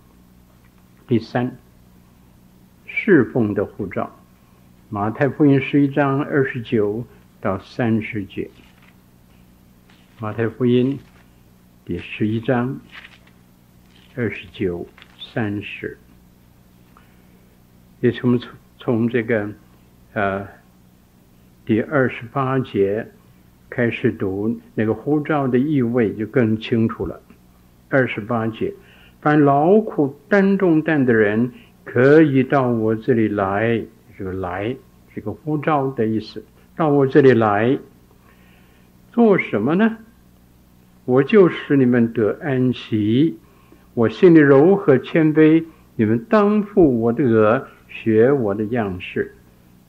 [1.08, 1.56] 第三，
[2.84, 4.14] 侍奉的护照。
[4.94, 7.04] 马太福音十一章二十九
[7.40, 8.48] 到三十节。
[10.20, 11.00] 马太福音
[11.84, 12.78] 第十一章
[14.14, 14.86] 二十九、
[15.18, 15.98] 三十，
[17.98, 19.50] 也从从从这个
[20.12, 20.46] 呃
[21.66, 23.04] 第二十八节
[23.68, 27.20] 开始读，那个呼召的意味就更清楚了。
[27.88, 28.72] 二十八节，
[29.20, 31.50] 凡劳苦担重担的人，
[31.82, 33.84] 可以到我这里来。
[34.16, 34.76] 这个来，
[35.14, 36.44] 这个呼召的意思，
[36.76, 37.78] 到我这里来
[39.12, 39.98] 做什么呢？
[41.04, 43.38] 我就使你们得安息。
[43.94, 49.36] 我心里柔和谦卑，你们当负我的轭，学我的样式，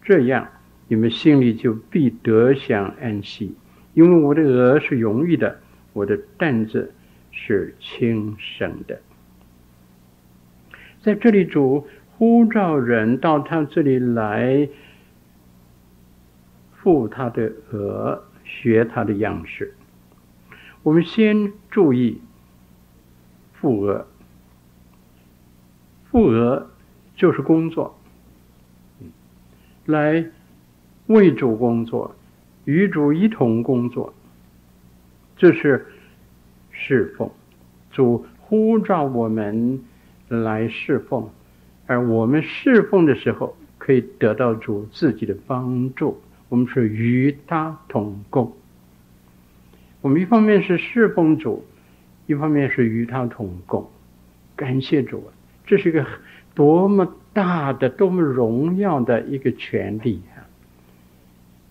[0.03, 0.47] 这样
[0.87, 3.55] 你们心里就必得享安息。
[3.95, 5.59] 因为我的轭是容易的，
[5.93, 6.93] 我的担子
[7.31, 9.01] 是轻省的。
[11.01, 11.87] 在这里主。
[12.17, 14.69] 呼召人到他这里来，
[16.85, 19.73] 负他的额，学他的样式。
[20.83, 22.21] 我们先注意
[23.53, 24.05] 负额，
[26.11, 26.69] 负额
[27.15, 27.97] 就是工作，
[29.87, 30.23] 来
[31.07, 32.15] 为主工作，
[32.65, 34.13] 与主一同工作，
[35.35, 35.87] 这是
[36.69, 37.31] 侍奉。
[37.89, 39.83] 主呼召我们
[40.27, 41.27] 来侍奉。
[41.87, 46.21] 而我们侍奉的时候，可以得到主自己的帮助。
[46.55, 48.53] 我们是与他同工。
[49.99, 51.65] 我们一方面是侍奉主，
[52.27, 53.91] 一方面是与他同工。
[54.55, 55.21] 感谢主，
[55.65, 56.05] 这是一个
[56.53, 60.47] 多么大的、多么荣耀的一个权利啊！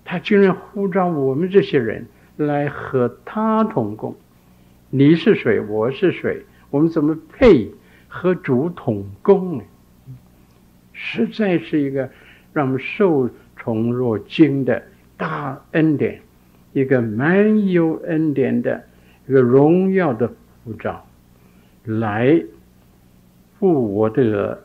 [0.04, 4.14] 他居然呼召我们这些人来和他同工。
[4.90, 5.60] 你是谁？
[5.60, 6.44] 我是谁？
[6.68, 7.70] 我们怎么配
[8.06, 9.64] 和主同工呢？
[10.92, 12.10] 实在是一个
[12.52, 13.30] 让我们受
[13.64, 14.82] 宠若惊的
[15.16, 16.20] 大恩典，
[16.74, 18.84] 一个满有恩典的
[19.26, 20.30] 一个荣耀的
[20.62, 21.06] 护照，
[21.84, 22.44] 来
[23.58, 24.62] 负我的，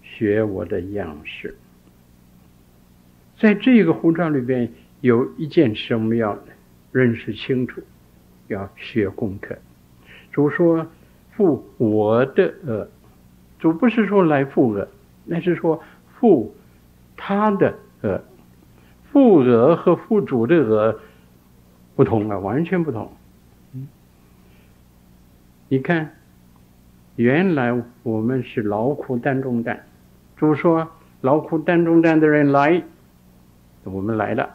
[0.00, 1.56] 学我的样式。
[3.36, 6.38] 在这个护照里边，有一件事我们要
[6.92, 7.82] 认识清楚，
[8.46, 9.56] 要学功课。
[10.30, 10.86] 主说
[11.32, 12.86] 负我的轭，
[13.58, 14.86] 主不是说来负轭。
[15.24, 15.82] 那是说，
[16.20, 16.54] 负
[17.16, 18.20] 他的轭，
[19.16, 21.00] 负额和负主的额
[21.94, 23.10] 不同啊，完全不同。
[23.72, 23.88] 嗯，
[25.70, 26.10] 你看，
[27.14, 29.86] 原来我们是劳苦担重担，
[30.36, 30.86] 主说
[31.22, 32.82] 劳苦担重担的人来，
[33.84, 34.50] 我们来了，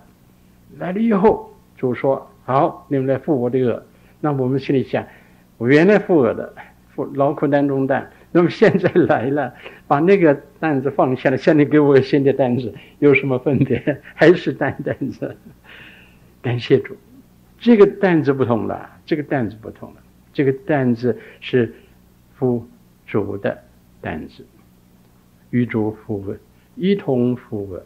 [0.78, 3.82] 来了以后，主说好，你们来负我的轭。
[4.19, 5.04] 那我们心里想，
[5.58, 6.54] 我原来负额的，
[6.93, 8.12] 负劳苦担重担。
[8.34, 9.54] 那么现在来了，
[9.88, 14.00] 把那个担子放下了，现在给我新的担子， 有什么分别？
[14.15, 15.36] 还是担担子？
[16.41, 16.96] 感谢主，
[17.60, 19.98] 这个担子不同了，这个担子不同了，
[20.32, 21.74] 这个担子是
[22.36, 22.65] 负
[23.06, 23.62] 主的
[24.00, 24.46] 担子，
[25.50, 26.38] 与主负轭，
[26.76, 27.82] 一同负轭。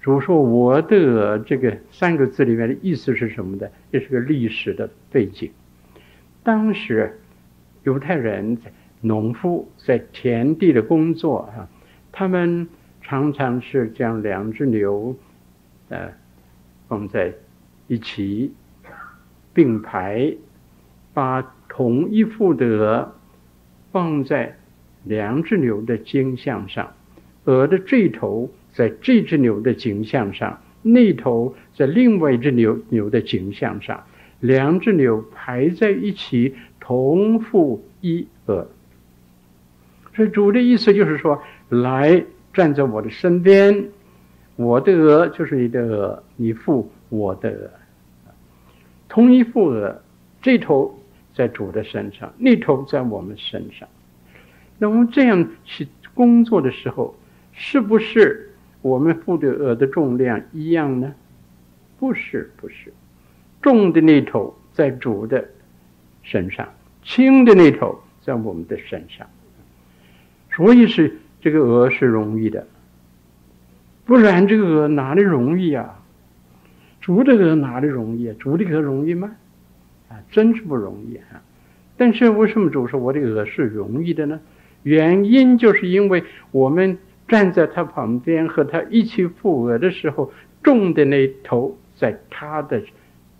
[0.00, 3.72] 主说我的这个三个字里面的意思是什么的？
[3.90, 5.50] 这是个历史的背景。
[6.44, 7.18] 当时
[7.82, 8.70] 犹太人在。
[9.06, 11.68] 农夫在田地的工作啊，
[12.10, 12.66] 他们
[13.02, 15.14] 常常是将两只牛，
[15.90, 16.10] 呃，
[16.88, 17.34] 放在
[17.86, 18.54] 一起
[19.52, 20.34] 并排，
[21.12, 23.14] 把同一副的鹅
[23.92, 24.56] 放在
[25.04, 26.94] 两只牛的颈项上，
[27.44, 34.02] 鹅的这头在这只牛的颈项上，那头在另外一只牛牛的颈项上，
[34.40, 38.66] 两只牛排在一起，同负一额。
[40.14, 43.88] 所以主的意思就是说，来站在我的身边，
[44.56, 47.68] 我的鹅就是你的鹅，你负我的轭，
[49.08, 49.96] 同一副轭，
[50.40, 50.96] 这头
[51.34, 53.88] 在主的身上，那头在我们身上。
[54.78, 57.16] 那我们这样去工作的时候，
[57.52, 58.52] 是不是
[58.82, 61.12] 我们负的轭的重量一样呢？
[61.98, 62.92] 不是，不是，
[63.62, 65.44] 重的那头在主的
[66.22, 66.68] 身上，
[67.02, 69.26] 轻的那头在我们的身上。
[70.56, 72.66] 所以是这个鹅是容易的，
[74.04, 76.00] 不然这个轭哪里容易啊？
[77.00, 78.32] 主的轭哪里容易？
[78.34, 79.32] 主的轭容易吗？
[80.08, 81.42] 啊，真是不容易啊！
[81.96, 84.40] 但是为什么主说我的鹅是容易的呢？
[84.82, 90.32] 原因就是因为我们站在他旁边和他一起负轭的时候，
[90.62, 92.82] 重的那头在他的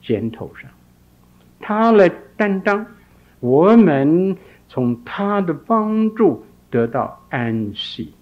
[0.02, 0.70] 肩头上，
[1.60, 2.86] 他来担当，
[3.40, 4.36] 我们
[4.68, 6.44] 从他的帮助
[6.74, 8.12] 得到安息，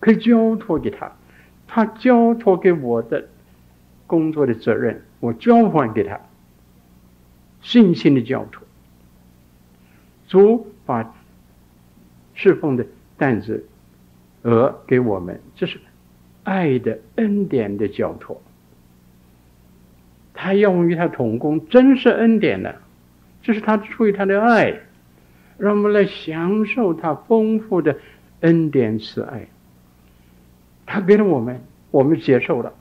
[0.00, 1.12] 可以交托给他，
[1.68, 3.28] 他交托给我的
[4.08, 6.18] 工作的责任，我交还给他，
[7.60, 8.64] 信心的交托。
[10.26, 11.14] 主把
[12.34, 12.84] 侍奉的
[13.16, 13.64] 担子
[14.42, 15.78] 轭给我们，这是
[16.42, 18.42] 爱的恩典的交托。
[20.34, 22.82] 他要与他同工，真是恩典了。
[23.42, 24.80] 这是他出于他的爱，
[25.62, 27.96] 让我们来享受他丰富的
[28.40, 29.46] 恩典慈爱。
[30.84, 32.74] 他给了我们，我们接受了，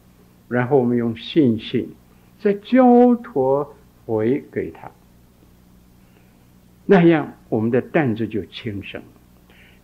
[0.48, 1.94] 然后我们用信心
[2.40, 3.76] 再交托
[4.08, 4.90] 回给他。
[6.88, 9.00] 那样，我们的担子就轻省。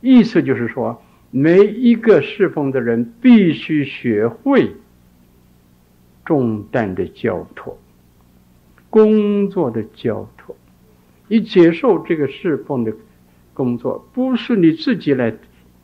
[0.02, 4.76] 意思就是说，每一个侍奉的人必须学会
[6.26, 7.78] 重担的交托，
[8.90, 10.37] 工作的交托。
[11.28, 12.94] 你接受这个侍奉的
[13.54, 15.34] 工作，不是你自己来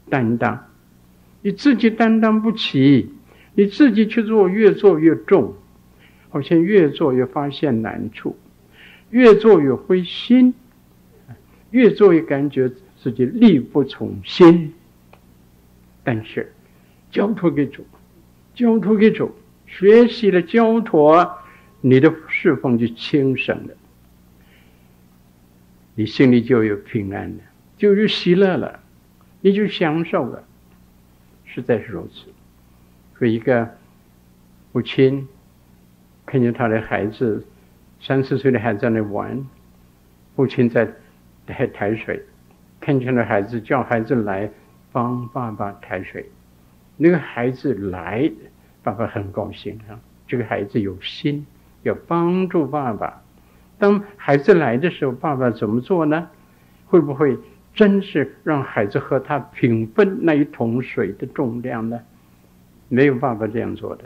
[0.09, 0.67] 担当，
[1.41, 3.09] 你自己担当不起，
[3.55, 5.53] 你自己去做，越做越重，
[6.29, 8.37] 好像越做越发现难处，
[9.09, 10.53] 越做越灰心。
[11.71, 12.71] 越做越感觉
[13.01, 14.71] 自己力不从心，
[16.03, 16.53] 但是
[17.09, 17.83] 交托给主，
[18.53, 19.33] 交托给主，
[19.65, 21.27] 学习了交托，
[21.81, 23.73] 你的侍奉就轻省了，
[25.95, 27.43] 你心里就有平安了，
[27.77, 28.79] 就有喜乐了，
[29.41, 30.43] 你就享受了，
[31.45, 32.31] 实在是如此。
[33.17, 33.69] 说一个
[34.71, 35.27] 母亲
[36.25, 37.45] 看见他的孩子
[38.01, 39.45] 三四岁的孩子在那玩，
[40.35, 40.87] 父亲在。
[41.45, 42.23] 抬抬水，
[42.79, 44.49] 看见了孩子，叫孩子来
[44.93, 46.25] 帮爸爸抬水。
[46.95, 48.31] 那个孩子来，
[48.81, 49.99] 爸爸很高兴啊。
[50.25, 51.45] 这个孩子有心，
[51.81, 53.22] 要帮助爸爸。
[53.83, 56.29] 当孩子来的时候，爸爸怎么做呢？
[56.85, 57.37] 会不会
[57.73, 61.99] 真是让孩子和他平分那一桶水的重量呢？
[62.87, 64.05] 没有爸爸这样做的。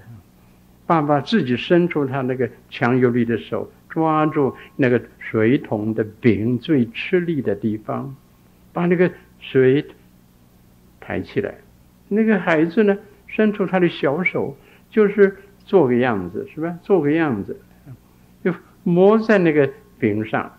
[0.87, 3.71] 爸爸自己伸出他那个强有力的手。
[3.89, 8.15] 抓住那个水桶的柄最吃力的地方，
[8.73, 9.85] 把那个水
[10.99, 11.55] 抬起来。
[12.07, 12.97] 那个孩子呢，
[13.27, 14.55] 伸出他的小手，
[14.89, 16.77] 就是做个样子，是吧？
[16.83, 17.59] 做个样子，
[18.87, 19.69] 摸在那个
[19.99, 20.57] 饼上。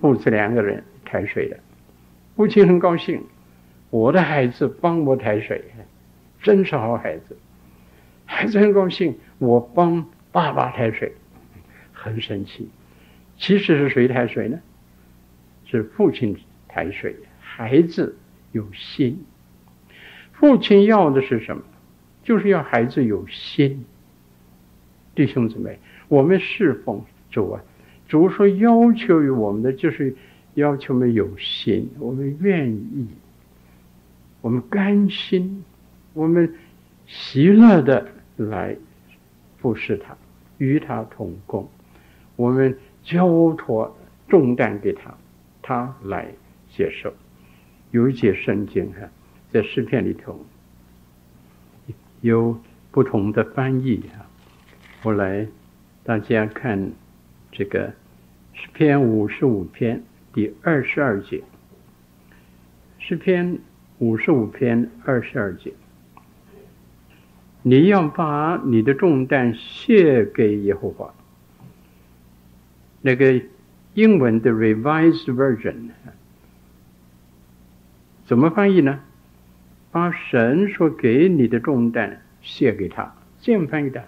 [0.00, 1.58] 父子两个人抬水的，
[2.34, 3.22] 父亲很高兴，
[3.90, 5.62] 我的孩子帮我抬水，
[6.42, 7.36] 真是好孩子。
[8.24, 11.12] 孩子很高兴，我帮爸爸抬水。
[11.92, 12.70] 很神奇，
[13.36, 14.58] 其实是谁抬水呢？
[15.66, 17.16] 是父亲抬水。
[17.38, 18.16] 孩子
[18.52, 19.24] 有心，
[20.32, 21.62] 父亲要的是什么？
[22.22, 23.84] 就是要孩子有心。
[25.14, 25.78] 弟兄姊妹，
[26.08, 27.62] 我们侍奉主啊，
[28.08, 30.14] 主说要求于我们的就是
[30.54, 33.06] 要求我们有心，我们愿意，
[34.40, 35.64] 我们甘心，
[36.14, 36.54] 我们
[37.06, 38.76] 喜乐的来
[39.58, 40.16] 服侍他，
[40.58, 41.68] 与他同工。
[42.36, 43.96] 我们交托
[44.28, 45.14] 重担给他，
[45.62, 46.28] 他来
[46.70, 47.12] 接受。
[47.90, 49.08] 有一节圣经哈，
[49.52, 50.44] 在诗篇里头
[52.20, 52.58] 有
[52.90, 54.26] 不同的翻译哈。
[55.02, 55.46] 后来
[56.02, 56.92] 大家看
[57.56, 57.94] 这个
[58.52, 60.02] 诗篇五十五篇
[60.34, 61.42] 第二十二节，
[62.98, 63.60] 诗篇
[63.96, 65.72] 五十五篇二十二节，
[67.62, 71.14] 你要把你的重担卸给耶和华。
[73.00, 73.40] 那个
[73.94, 75.88] 英文的 Revised Version
[78.26, 79.00] 怎么翻译呢？
[79.90, 84.04] 把神所给你的重担卸给他，这样翻译的。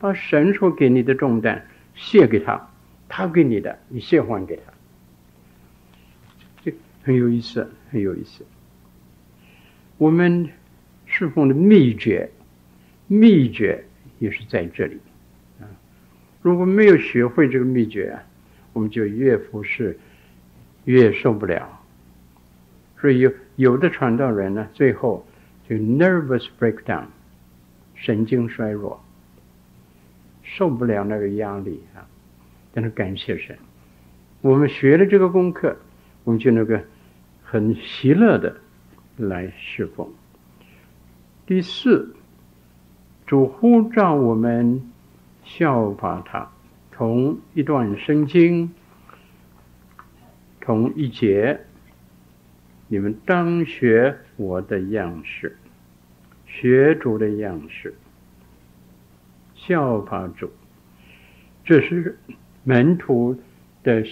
[0.00, 1.68] 把神所给你的重担
[2.02, 2.68] 卸给他，
[3.08, 4.72] 他给你的，你卸还给他。
[6.64, 6.74] 这
[7.04, 8.44] 很有意思，很有意思。
[9.98, 10.50] 我们
[11.06, 12.28] 侍奉的秘诀，
[13.06, 13.84] 秘诀
[14.18, 14.98] 也是在这里。
[16.42, 18.22] 如果没有学会这个秘诀啊，
[18.72, 19.96] 我们就越服侍
[20.84, 21.80] 越受不了。
[23.00, 25.24] 所以有有的传道人呢，最后
[25.68, 27.04] 就 nervous breakdown，
[27.94, 29.00] 神经衰弱，
[30.56, 32.06] 受不了那个压力啊。
[32.72, 33.56] 但是感谢神，
[34.40, 35.76] 我们学了这个功课，
[36.24, 36.82] 我们就那个
[37.42, 38.56] 很喜乐的
[39.16, 40.08] 来侍奉。
[41.44, 42.14] 第四，
[43.26, 44.90] 主呼召我们
[45.44, 46.50] 效法他，
[46.90, 48.72] 同一段圣经，
[50.60, 51.60] 同一节，
[52.88, 55.58] 你们当学我的样式，
[56.46, 57.94] 学主的样式，
[59.66, 60.50] 效法主。
[61.64, 62.18] 这是
[62.64, 63.38] 门徒
[63.84, 64.04] 的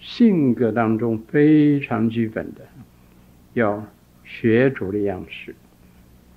[0.00, 2.66] 性格当中非常基本的，
[3.54, 3.84] 要
[4.24, 5.54] 学主的样式，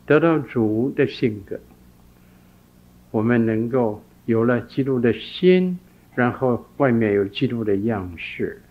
[0.06, 1.60] 得到主的性格。
[3.12, 5.80] 我们能够有了基督的心，
[6.14, 8.62] 然后外面有基督的样式，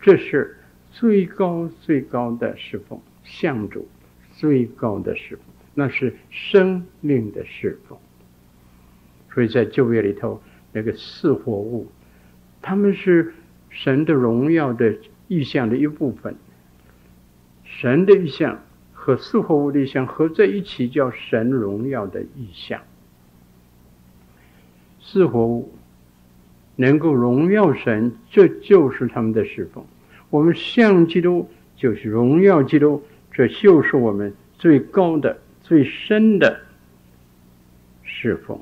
[0.00, 0.56] 这是
[0.92, 3.88] 最高最高的侍奉，向主
[4.32, 7.98] 最高的侍奉，那是生命的侍奉。
[9.34, 11.90] 所以在旧约里头，那个四活物，
[12.62, 13.34] 他们是
[13.68, 14.94] 神的荣耀的
[15.26, 16.36] 意象的一部分，
[17.64, 18.60] 神的意象
[18.92, 22.80] 和四活物的意象合在一起，叫神荣耀的意象。
[25.00, 25.74] 四活物
[26.76, 29.84] 能够荣耀神，这就是他们的侍奉。
[30.30, 36.60] 我们向基督，就是荣耀基督，这就是我们最高的、最深的
[38.04, 38.60] 侍奉。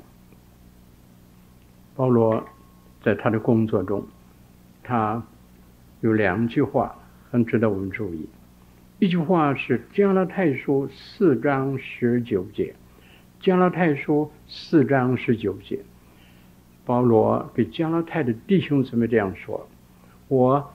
[1.95, 2.43] 保罗
[3.03, 4.05] 在他的工作中，
[4.81, 5.23] 他
[6.01, 6.95] 有两句话
[7.29, 8.27] 很值得我们注意。
[8.99, 12.73] 一句话是《加拉太书》四章十九节，
[13.45, 15.79] 《加拉太书》四章十九节。
[16.85, 19.69] 保罗给加拉太的弟兄姊妹这样说
[20.27, 20.73] ：“我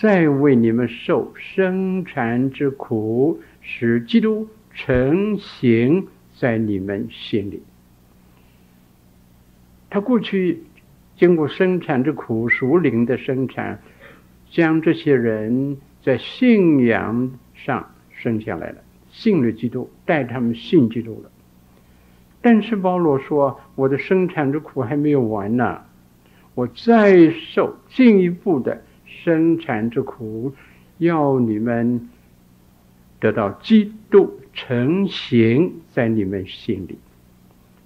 [0.00, 6.06] 在为你们受生产之苦，使基督成形
[6.38, 7.62] 在你们心里。”
[9.94, 10.64] 他过去
[11.14, 13.80] 经过生产之苦，属灵的生产，
[14.50, 18.78] 将这些人在信仰上生下来了，
[19.12, 21.30] 信了基督，带他们信基督了。
[22.42, 25.82] 但是保罗说：“我的生产之苦还没有完呢，
[26.56, 30.52] 我再受进一步的生产之苦，
[30.98, 32.10] 要你们
[33.20, 36.98] 得到基督成形在你们心里，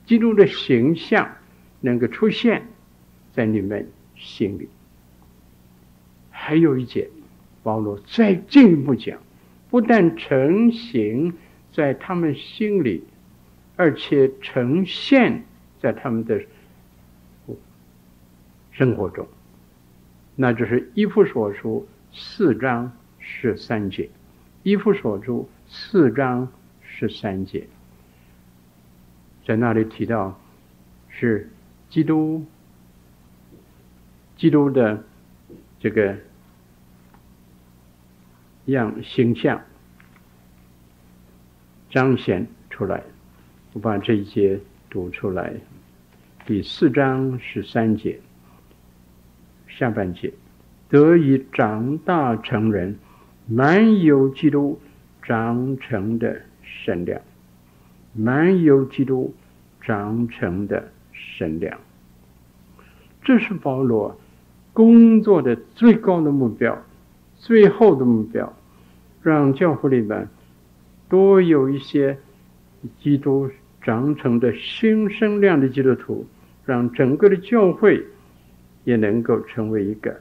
[0.06, 1.32] 基督的形象
[1.80, 2.66] 能够出现
[3.32, 4.68] 在你们心里。”
[6.30, 7.08] 还有一节，
[7.62, 9.18] 保罗再进一步讲，
[9.70, 11.34] 不但成形
[11.72, 13.04] 在他们心里。
[13.80, 15.44] 而且呈现
[15.80, 16.42] 在他们的
[18.72, 19.24] 生活中，
[20.34, 24.10] 那就是以弗所书四章十三节。
[24.64, 26.52] 以弗所书四章
[26.82, 27.68] 十三节，
[29.46, 30.36] 在那里提到
[31.08, 31.48] 是
[31.90, 32.44] 基督，
[34.36, 35.02] 基督的
[35.80, 36.16] 这个
[38.66, 39.62] 样形象
[41.88, 43.02] 彰显出来。
[43.72, 44.60] 我把这一节
[44.90, 45.54] 读出来，
[46.46, 48.20] 第四章十三节
[49.66, 50.32] 下半节，
[50.88, 52.98] 得以长大成人，
[53.46, 54.80] 满有基督
[55.22, 57.20] 长成的身量，
[58.12, 59.34] 满有基督
[59.80, 60.90] 长成的
[61.38, 61.78] 身量。
[63.22, 64.18] 这是保罗
[64.72, 66.82] 工作的最高的目标，
[67.36, 68.52] 最后的目标，
[69.22, 70.28] 让教会里面
[71.08, 72.18] 多有一些
[73.00, 73.48] 基督。
[73.80, 76.26] 长成的新生量的基督徒，
[76.66, 78.04] 让整个的教会
[78.84, 80.14] 也能够成为一个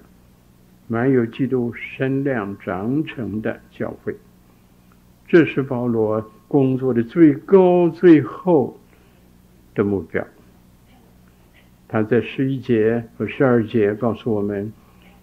[0.88, 4.15] 满有基督身量长成的教会。
[5.28, 8.80] 这是保罗工作的最高、最后
[9.76, 10.26] 的目标。
[11.88, 14.71] 他在十一节和十二节告诉我们，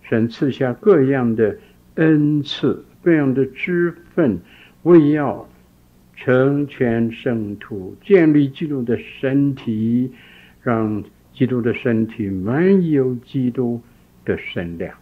[0.03, 1.59] 神赐下各样的
[1.95, 4.41] 恩赐、各样的职分，
[4.83, 5.49] 为要。
[6.17, 10.13] 成全圣徒，建立基督的身体，
[10.63, 11.03] 让
[11.35, 13.83] 基督的身体满有基督
[14.25, 14.97] 的身量，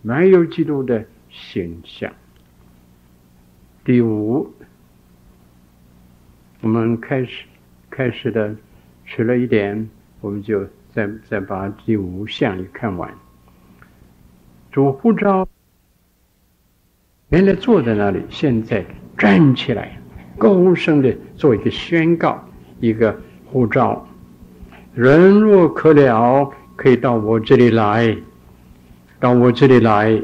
[0.00, 2.10] 满有基督的形象。
[3.84, 4.50] 第五，
[6.62, 7.44] 我们开始
[7.90, 8.56] 开始的
[9.04, 9.88] 迟了一点，
[10.24, 13.12] 我们就再再把第五项也看完。
[14.72, 15.46] 主呼召，
[17.28, 18.82] 原来坐在那里，现在
[19.18, 20.00] 站起来。
[20.38, 22.42] 高声的做一个宣告，
[22.80, 24.08] 一个呼召：
[24.94, 28.16] 人若渴了，可以到我这里来，
[29.20, 30.22] 到我这里来，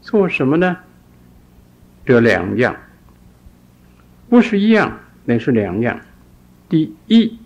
[0.00, 0.76] 做什么呢？
[2.04, 2.74] 这两样，
[4.28, 6.00] 不是一样，那是两样。
[6.68, 7.38] 第一，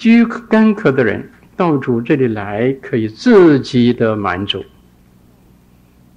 [0.00, 1.28] 饥渴干渴的人
[1.58, 4.64] 到主这里来，可以自己的满足。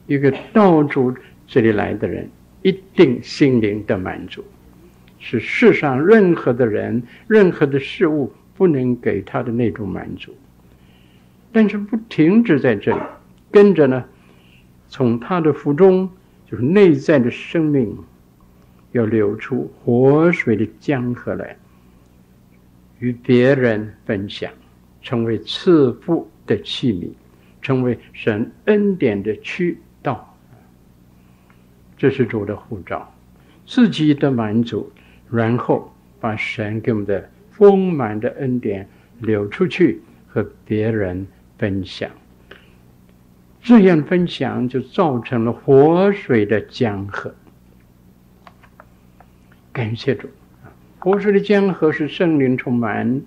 [0.07, 1.13] 一个到主
[1.45, 2.29] 这里来的人。
[2.61, 4.41] 一定心灵的满足，
[5.19, 10.33] 是世上任何的人、任何的事物不能给他的那种满足。
[11.51, 13.01] 但是不停止在这里，
[13.51, 14.05] 跟着呢，
[14.87, 16.09] 从他的腹中，
[16.49, 17.97] 就是内在的生命，
[18.93, 21.57] 要流出活水的江河来，
[23.03, 24.49] 与别人分享，
[25.01, 27.09] 成为赐福的器皿，
[27.61, 30.33] 成为神恩典的渠道。
[31.97, 33.13] 这是主的护照，
[33.65, 34.89] 自己的满足，
[35.29, 38.87] 然后把神给我们的丰满的恩典
[39.19, 41.27] 流出去，和别人。
[41.55, 42.09] 分享，
[43.61, 47.33] 这样分享就造成了活水的江河。
[49.71, 50.27] 感谢主，
[51.03, 53.21] 活水的江河是圣灵充满，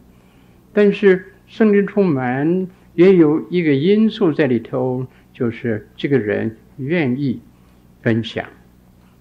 [0.73, 7.39] 但是圣灵充满也有一个因素在里头，就是这个人愿意
[8.01, 8.47] 分享。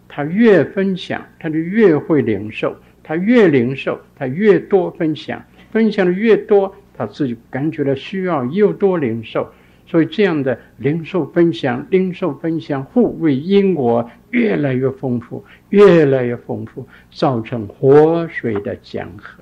[0.08, 2.70] 他越分享，他就越会领受；
[3.04, 5.44] 他越领受，他越多分享。
[5.74, 6.74] 分享的越多。
[6.98, 9.52] 他自己感觉到需要又多领受，
[9.96, 19.42] 所以这样的零售分享、零售分享互为因果，越来越丰富，越来越丰富，造成活水的江河。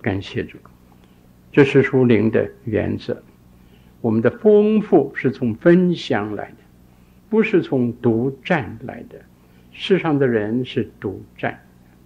[0.00, 0.58] 感谢主，
[1.50, 3.20] 这是属灵的原则。
[4.00, 6.58] 我们的丰富是从分享来的，
[7.28, 9.20] 不是从独占来的。
[9.72, 11.60] 世上的人是独占，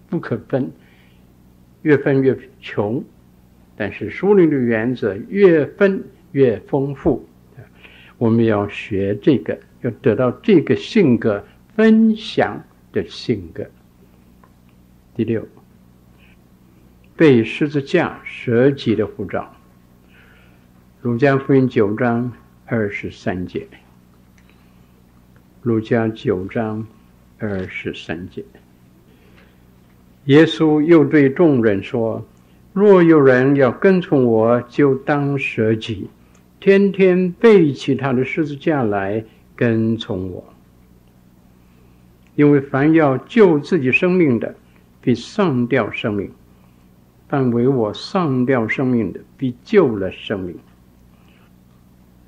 [0.09, 0.71] 不可分，
[1.83, 3.03] 越分越穷。
[3.75, 7.27] 但是属灵的原则越分越丰富，
[8.17, 11.43] 我们要学这个，要得到这个性格
[11.75, 13.65] 分享的性格。
[15.15, 15.45] 第六，
[17.15, 19.53] 被十字架舍己的护照。
[21.01, 22.31] 儒家福音九章
[22.65, 23.67] 二十三节。
[25.61, 26.87] 儒家九章
[27.37, 28.43] 二十三节。
[30.25, 32.25] 耶稣又对众人说。
[32.73, 36.09] 若有人要跟从我，就当舍己，
[36.61, 40.53] 天天背起他的十字架来跟从我。
[42.35, 44.55] 因为凡要救自己生命的，
[45.01, 46.29] 必丧掉生命；
[47.27, 50.55] 但为我丧掉生命的，必救了生命。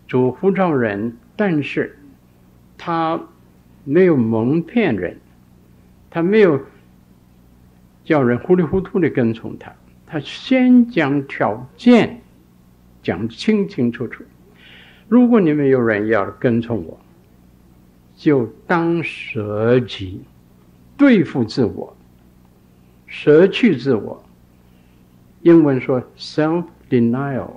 [0.08, 2.00] 主呼召人，但是
[2.76, 3.22] 他
[3.84, 5.16] 没有蒙骗人，
[6.10, 6.60] 他没有
[8.04, 9.72] 叫人糊里糊涂的跟从他。
[10.08, 12.23] 他先讲条件，
[13.04, 14.24] 讲清清楚楚。
[15.08, 17.00] 如果你们有人要跟从我，
[18.16, 20.22] 就当舍己，
[20.98, 21.96] 对付自我，
[23.06, 24.24] 舍去自我。
[25.42, 27.52] 英文说 self-denial，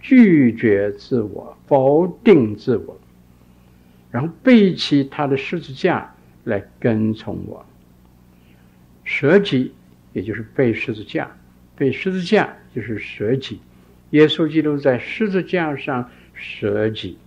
[0.00, 2.98] 拒绝自我，否定自我，
[4.10, 6.10] 然后背起他的十字架
[6.44, 7.64] 来跟从我。
[9.04, 9.72] 舍己，
[10.14, 11.30] 也就是背十字架。
[11.76, 13.60] 背十字架就是舍己，
[14.10, 17.18] 耶稣基督在十字架上舍己，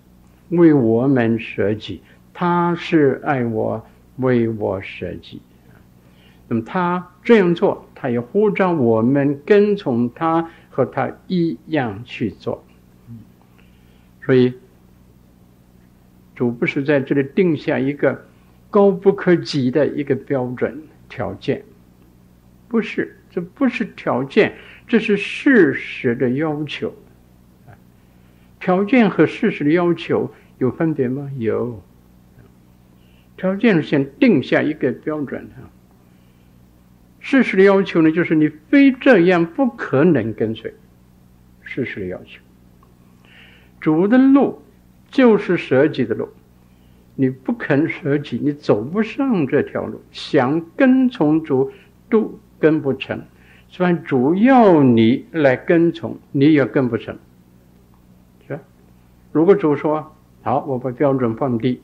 [0.50, 2.02] 为我们舍己，
[2.34, 3.86] 他是爱我，
[4.18, 5.42] 为我舍己。
[6.48, 12.64] 那么他这样做，他也呼召我们跟从他，和他一样去做。
[14.26, 14.54] 所以
[16.36, 18.26] 主不是在这里定下一个
[18.70, 21.64] 高不可及的一个标准条件，
[22.68, 23.18] 不是。
[23.34, 24.54] 这不是条件，
[24.92, 26.94] 这是事实的要求。
[28.60, 31.32] 条件和事实的要求有分别吗？
[31.38, 31.82] 有。
[33.38, 35.70] 条件是先定下一个标准哈。
[37.22, 40.74] 事实的要求呢，就是你非这样不可能跟随。
[41.62, 42.42] 事实的要求。
[43.80, 44.62] 主的路
[45.08, 46.28] 就是舍己的路，
[47.16, 50.02] 你不肯舍己，你走不上这条路。
[50.12, 51.72] 想跟从主
[52.10, 52.38] 都。
[52.60, 53.20] 跟不成，
[53.74, 57.18] 虽然主要你来跟从，你也跟不成，
[58.46, 58.60] 是吧？
[59.32, 60.12] 如果主说
[60.42, 61.82] 好，我把标准放低，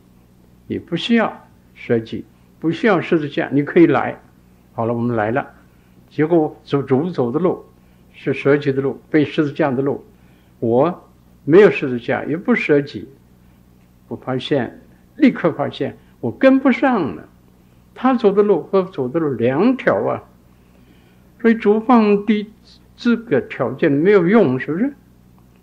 [0.67, 2.25] 你不需要舍己，
[2.59, 4.19] 不需要十字架，你可以来。
[4.73, 5.47] 好了，我们来了，
[6.09, 7.63] 结果走主走的路
[8.11, 10.03] 是舍己的路，背十字架的路，
[10.59, 11.07] 我
[11.45, 13.07] 没有十字架，也不舍己，
[14.09, 14.81] 我发现
[15.15, 17.29] 立刻发现我跟不上了，
[17.95, 20.21] 他走的路和走的路两条啊。
[21.41, 22.51] 所以主放低
[22.95, 24.93] 这个条件没有用，是不是？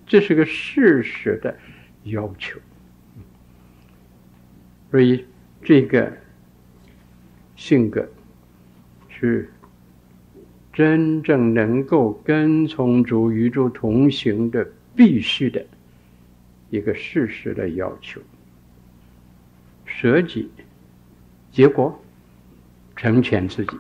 [0.06, 1.56] 这是个事实的
[2.04, 2.60] 要求。
[4.90, 5.24] 所以
[5.62, 6.12] 这个
[7.56, 8.08] 性格
[9.08, 9.50] 是
[10.72, 15.64] 真正能够跟从主与主同行的必须的
[16.70, 18.20] 一个事实的要求。
[19.86, 20.48] 舍己，
[21.50, 22.00] 结果
[22.94, 23.76] 成全自己。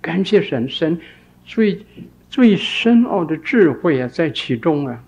[0.00, 1.00] 感谢神，神
[1.44, 1.84] 最
[2.28, 5.02] 最深奥的智慧啊，在其中啊。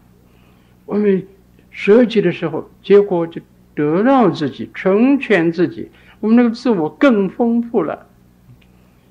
[0.85, 1.27] 我们
[1.71, 3.41] 舍己的时候，结果就
[3.75, 8.07] 得到自己，成全自己，我们那个自我更丰富了。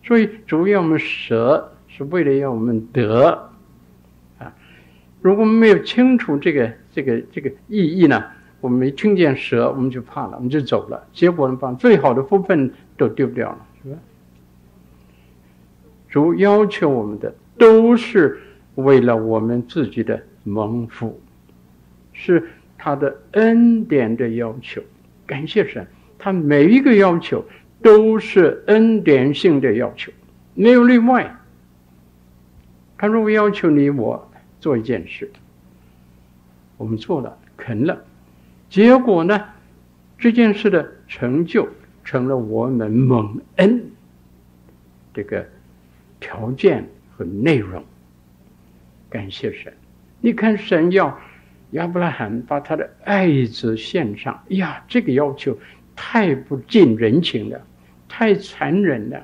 [0.03, 3.51] 所以主要我们舍，是为了要我们得
[4.37, 4.53] 啊。
[5.21, 8.23] 如果没有清楚这个这个这个意义呢，
[8.61, 13.97] 我们没听见舍，我们就怕了，我们就走了，结果呢，把最好的福分都丢掉了，是吧？
[16.15, 18.39] 主要求我们的都是
[18.75, 21.19] 为了我们自己的蒙福，
[22.13, 22.41] 是
[22.77, 24.81] 他的恩典的要求。
[25.25, 25.85] 感谢神，
[26.17, 27.43] 他每一个要求
[27.81, 30.09] 都是恩典性的要求，
[30.53, 31.35] 没有例外。
[32.97, 35.29] 他如果要求你我做一件事，
[36.77, 38.01] 我们做了，肯了，
[38.69, 39.43] 结果呢，
[40.17, 41.67] 这件事的成就
[42.05, 43.83] 成了我们蒙恩
[45.13, 45.45] 这个。
[46.25, 46.83] 条件
[47.15, 47.83] 和内容，
[49.11, 49.71] 感谢神。
[50.21, 51.19] 你看，神要
[51.71, 55.55] 亚伯拉罕把他的爱子献上，呀，这个要求
[55.95, 57.61] 太不近人情了，
[58.09, 59.21] 太残忍了，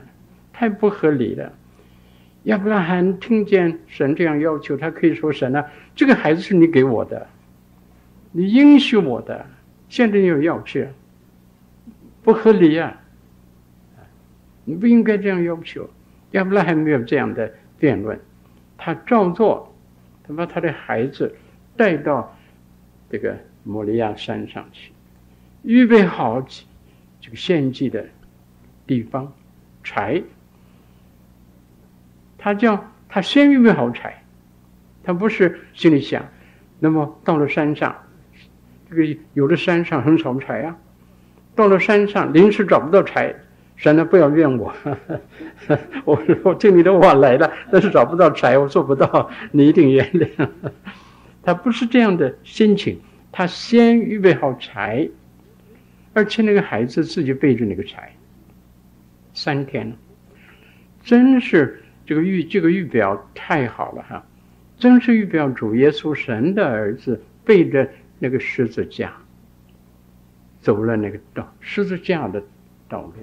[0.53, 1.51] 太不合理了。
[2.43, 7.27] 亚伯拉罕听见神这样要求，他可以说：“神啊，这个孩子是你给我的，
[8.31, 9.43] 你应许我的，
[9.89, 10.87] 现在你又要去，
[12.21, 12.95] 不合理呀，
[13.97, 14.05] 啊，
[14.65, 15.89] 你不应该这样要求。”
[16.31, 18.19] 亚伯拉罕没有这样的辩论，
[18.77, 19.75] 他照做，
[20.23, 21.35] 他把他的孩子
[21.75, 22.37] 带到
[23.09, 24.91] 这个摩利亚山上去，
[25.63, 26.41] 预备好
[27.19, 28.05] 这个献祭的
[28.87, 29.33] 地方，
[29.83, 30.21] 柴。
[32.37, 34.23] 他叫他先预备好柴，
[35.03, 36.25] 他不是心里想，
[36.79, 37.95] 那么到了山上，
[38.89, 40.77] 这个有的山上很少柴啊，
[41.55, 43.35] 到了山上临时找不到柴。
[43.81, 44.71] 神呢，不要怨我，
[46.05, 50.47] 我我听你的话来了，但是找不到柴，我做不到，你一定原谅。
[51.41, 53.01] 他不是这样的心情，
[53.31, 55.09] 他先预备好柴，
[56.13, 58.13] 而且那个孩子自己背着那个柴，
[59.33, 59.91] 三天，
[61.03, 64.23] 真是这个预这个预表太好了哈，
[64.77, 69.11] 真是预表主耶稣神的儿子背着那个十字架，
[70.59, 72.43] 走了那个道十字架的
[72.87, 73.13] 道路。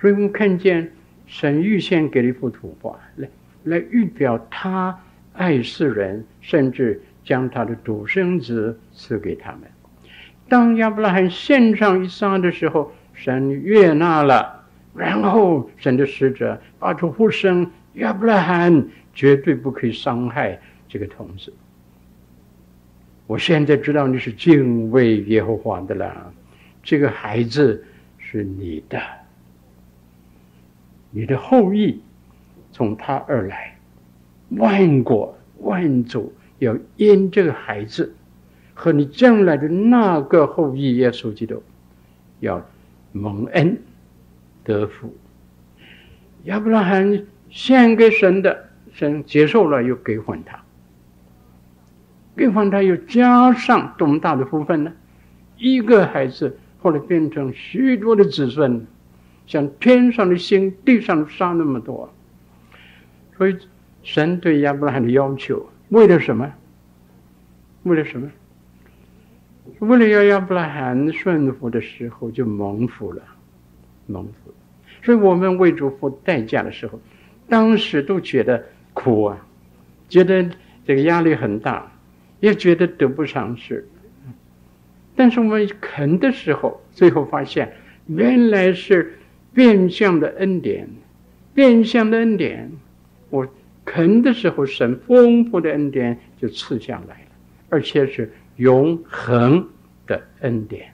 [0.00, 0.90] 所以我们看见
[1.26, 3.28] 神预先给了一幅图画，来
[3.64, 4.98] 来预表他
[5.34, 9.62] 爱世人，甚至将他的独生子赐给他们。
[10.48, 21.52] 当亚伯拉罕献上一撒的时候，神悦纳了，然后神的使者发出呼声：亚伯拉罕绝对不可以伤害这个童子。
[23.26, 26.32] 我现在知道你是敬畏耶和华的了，
[26.82, 27.84] 这个孩子
[28.18, 28.98] 是你的。
[31.10, 32.00] 你的后裔
[32.72, 33.76] 从他而来，
[34.50, 38.14] 万国万族要因这个孩子
[38.74, 41.62] 和你将来的那个后裔耶稣基督
[42.38, 42.64] 要
[43.12, 43.78] 蒙恩
[44.62, 45.12] 得福。
[46.44, 50.62] 亚伯拉罕献给神的，神接受了又给还他，
[52.36, 54.92] 给还他又加上多么大的福分呢？
[55.58, 58.86] 一个孩子后来变成许多的子孙。
[59.50, 62.14] 像天上的星，地上的沙那么多，
[63.36, 63.58] 所以
[64.04, 66.52] 神对亚伯拉罕的要求，为了什么？
[67.82, 68.30] 为了什么？
[69.80, 73.22] 为了要亚伯拉罕顺服的时候就蒙福了，
[74.06, 74.54] 蒙福。
[75.02, 77.00] 所以我们为主付代价的时候，
[77.48, 79.44] 当时都觉得苦啊，
[80.08, 80.48] 觉得
[80.86, 81.90] 这个压力很大，
[82.38, 83.84] 也觉得得不偿失。
[85.16, 87.72] 但是我们肯的时候，最后发现
[88.06, 89.16] 原来是。
[89.52, 90.88] 变相的恩典，
[91.54, 92.70] 变相的恩典，
[93.30, 93.46] 我
[93.84, 97.30] 肯的时候，神丰富的恩典就赐下来了，
[97.68, 99.68] 而且是永恒
[100.06, 100.92] 的恩典。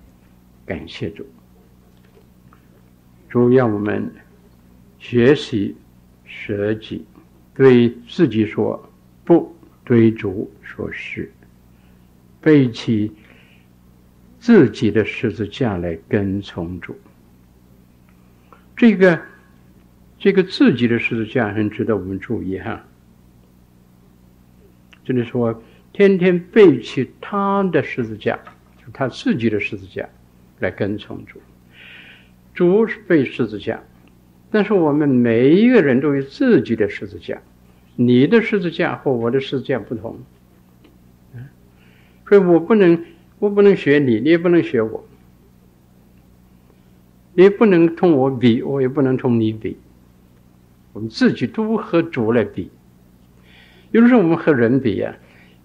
[0.65, 1.25] 感谢主，
[3.29, 4.11] 主要我们
[4.99, 5.77] 学习
[6.25, 7.05] 舍己，
[7.55, 8.91] 对自己说
[9.25, 9.55] 不，
[9.85, 11.31] 对主说是，
[12.41, 13.13] 背起
[14.41, 16.97] 自己的十字架来跟从主。
[18.77, 19.19] 这个，
[20.19, 22.85] 这个自己的十字架很值得我们注意哈。
[25.03, 25.63] 这里说，
[25.93, 28.39] 天天背起他的十字架，
[28.77, 30.07] 就他自己的十字架
[30.59, 31.41] 来跟从主。
[32.53, 33.83] 主是背十字架，
[34.51, 37.41] 但是我们每一个人都有自己的十字架。
[37.95, 40.19] 你的十字架和我的十字架不同，
[42.29, 43.05] 所以我不能，
[43.39, 45.03] 我不能学你，你也不能学我。
[47.39, 49.77] 你不能同我比，我也不能同你比。
[50.95, 52.71] 我们自己都和主来比。
[53.91, 55.13] 有的时候我们和人比呀、啊，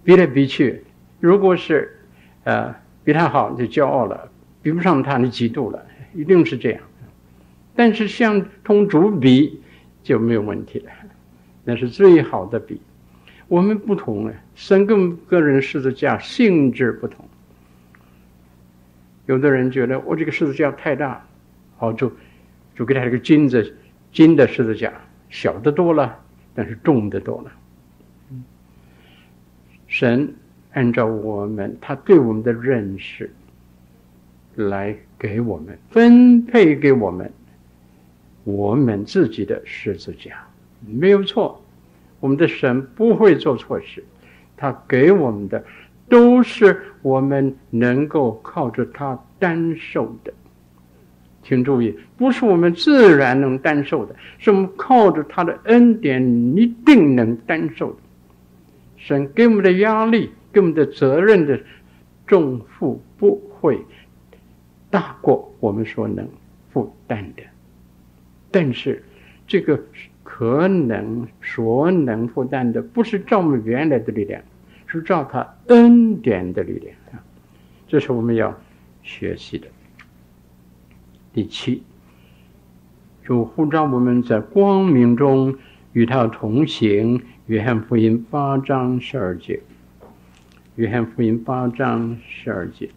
[0.03, 0.83] 比来比去，
[1.21, 1.97] 如果是
[2.43, 4.29] 呃比他好，就骄傲了；
[4.61, 5.81] 比不上他，你嫉妒了，
[6.13, 6.81] 一定是这样。
[7.73, 9.61] 但是像同主比
[10.03, 10.91] 就没有问题了，
[11.63, 12.81] 那是最好的比。
[13.47, 17.25] 我们不同啊，神跟个人十字架性质不同。
[19.25, 21.25] 有的人觉得我这个十字架太大，
[21.81, 22.11] 好就
[22.75, 23.75] 就给他这个金子
[24.11, 24.93] 金的十字架，
[25.31, 26.15] 小的多了，
[26.53, 27.51] 但是重的多了。
[29.87, 30.31] 神
[30.73, 33.33] 按照我们他对我们的认识
[34.53, 37.33] 来给我们分配给我们
[38.43, 40.47] 我们自己的十字架，
[40.85, 41.59] 没有错。
[42.19, 44.03] 我们的神不会做错事，
[44.55, 45.65] 他给我们的。
[46.07, 50.33] 都是我们能够靠着他担受的，
[51.43, 56.21] 请注意，不是我们自然能担受的，是我们靠着他的恩典
[56.55, 57.97] 一定能担受的。
[58.97, 61.59] 神给我们的压力，给我们的责任的
[62.27, 63.79] 重负不会
[64.89, 66.27] 大过我们所能
[66.71, 67.43] 负担的，
[68.51, 69.03] 但是
[69.47, 69.81] 这个
[70.23, 74.41] 可能所能负担的，不是照我们原来的力量。
[74.93, 77.23] 是照他恩典的力量啊，
[77.87, 78.53] 这是我们要
[79.03, 79.65] 学习的。
[81.33, 81.81] 第七，
[83.23, 85.55] 主呼召我们在光明中
[85.93, 87.21] 与他同行。
[87.45, 89.61] 约翰福音八章十二节。
[90.75, 92.89] 约翰福音八章十二节。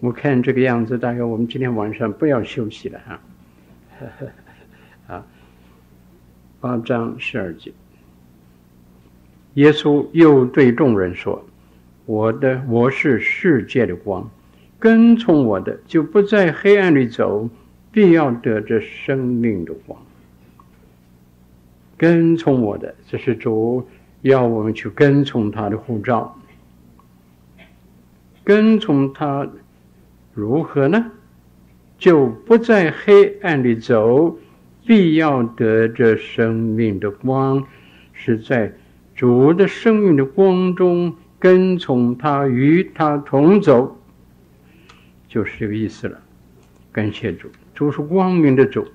[0.00, 3.20] 我看这个样子，大概我们今天晚上不要休息了哈。
[5.14, 5.26] 啊，
[6.60, 7.72] 八章十二节。
[9.54, 11.44] 耶稣又对众人说
[12.06, 14.28] ：“我的我是世界的光，
[14.82, 17.48] 跟从我的就不在黑暗里走，
[17.92, 19.96] 必要得着生命的光。
[21.96, 23.86] 跟从我的，这是主
[24.22, 26.36] 要我们去跟从他的护照。
[28.42, 29.48] 跟从他
[30.34, 31.12] 如何呢？
[31.96, 34.36] 就不在黑暗里走，
[34.84, 37.64] 必要得着生命的光，
[38.12, 38.72] 是在。”
[39.14, 43.96] 主的生命的光中，跟从他，与他同走，
[45.32, 46.20] 就是这个意思了。
[46.92, 48.86] 感谢主，主是光明的主，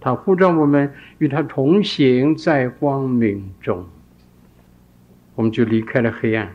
[0.00, 3.86] 他呼召我们与他同行在光明中，
[5.34, 6.50] 我们就离开了黑暗，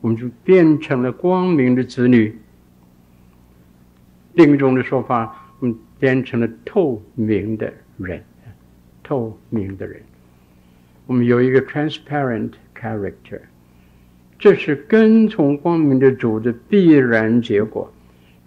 [0.00, 2.36] 我们就变成了光明的子女。
[4.32, 8.24] 另一种的说法，我们变成了透明的人，
[9.04, 10.02] 透明的人。
[11.06, 13.38] 我们有一个 transparent character，
[14.36, 17.92] 这是跟从光明的主的必然结果，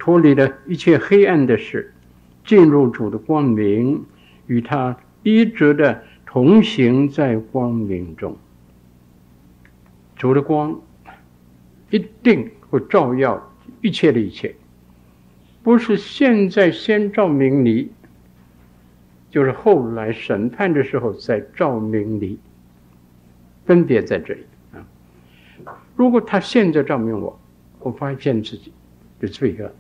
[0.06, 1.92] 脱离了一切黑暗的事，
[2.46, 4.06] 进入主的光明，
[4.46, 8.38] 与他一直的同行在光明中。
[10.16, 10.80] 主的光
[11.90, 13.52] 一定会照耀
[13.82, 14.56] 一切的一切，
[15.64, 17.90] 不是现在先照明你，
[19.32, 22.38] 就是后来审判的时候再照明你。
[23.66, 24.86] 分别在这里啊！
[25.96, 27.40] 如果他现在照明我，
[27.80, 28.72] 我发现自己
[29.20, 29.74] 的罪恶、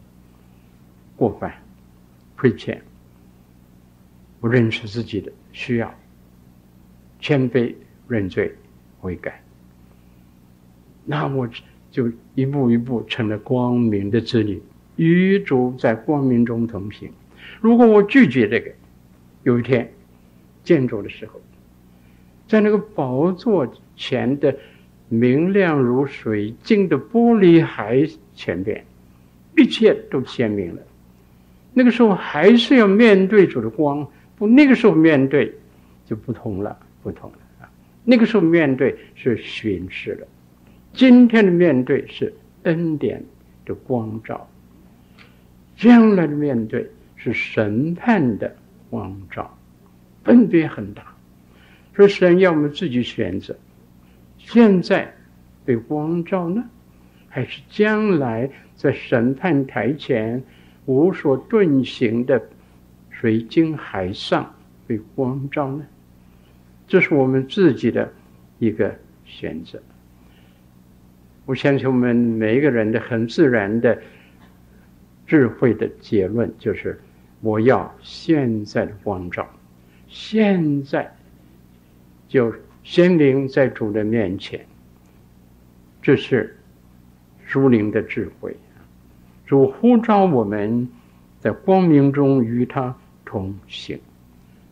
[1.16, 1.53] 过犯、
[2.38, 2.82] 亏欠，
[4.39, 5.93] 不认识自己的需要，
[7.20, 7.74] 谦卑
[8.07, 8.53] 认罪
[8.99, 9.41] 悔改，
[11.05, 11.49] 那我
[11.89, 14.61] 就一步一步成了光明的子女，
[14.97, 17.09] 与主在光明中同行。
[17.61, 18.72] 如果我拒绝这个，
[19.43, 19.89] 有一天
[20.63, 21.39] 见主的时候，
[22.47, 24.55] 在那个宝座前的
[25.07, 28.05] 明亮如水晶的玻璃海
[28.36, 28.84] 前边，
[29.55, 30.82] 一切都鲜明了。
[31.78, 34.07] 那个时候还是要面对主的光，
[34.38, 35.53] 不，那个时候面对
[36.05, 37.69] 就不同了，不同了啊！
[38.05, 40.28] 那个时候面对是巡视了，
[40.93, 43.21] 今天的面对是恩典
[43.65, 44.49] 的光照，
[45.76, 48.55] 将来的面对是审判的
[48.89, 49.53] 光照，
[50.23, 51.03] 分别很大。
[51.91, 53.53] 说神要我们自己选择，
[54.38, 55.13] 现在
[55.65, 56.63] 被光照呢，
[57.28, 60.41] 还是将来在审判台前
[60.86, 62.41] 无所遁形的
[63.09, 64.53] 水晶海上
[64.86, 65.86] 被光照呢？
[66.88, 68.11] 这是我们自己的
[68.59, 68.93] 一个
[69.25, 69.81] 选择。
[71.45, 73.99] 我相信我们每一个人的很自然的
[75.27, 76.99] 智慧的结论就是：
[77.41, 79.47] 我要现在的光照，
[80.07, 81.11] 现在。
[82.27, 84.65] 就鲜明在主的面前，
[86.01, 86.57] 这是
[87.45, 88.53] 属灵的智慧。
[89.45, 90.87] 主呼召我们
[91.39, 93.99] 在光明中与他同行，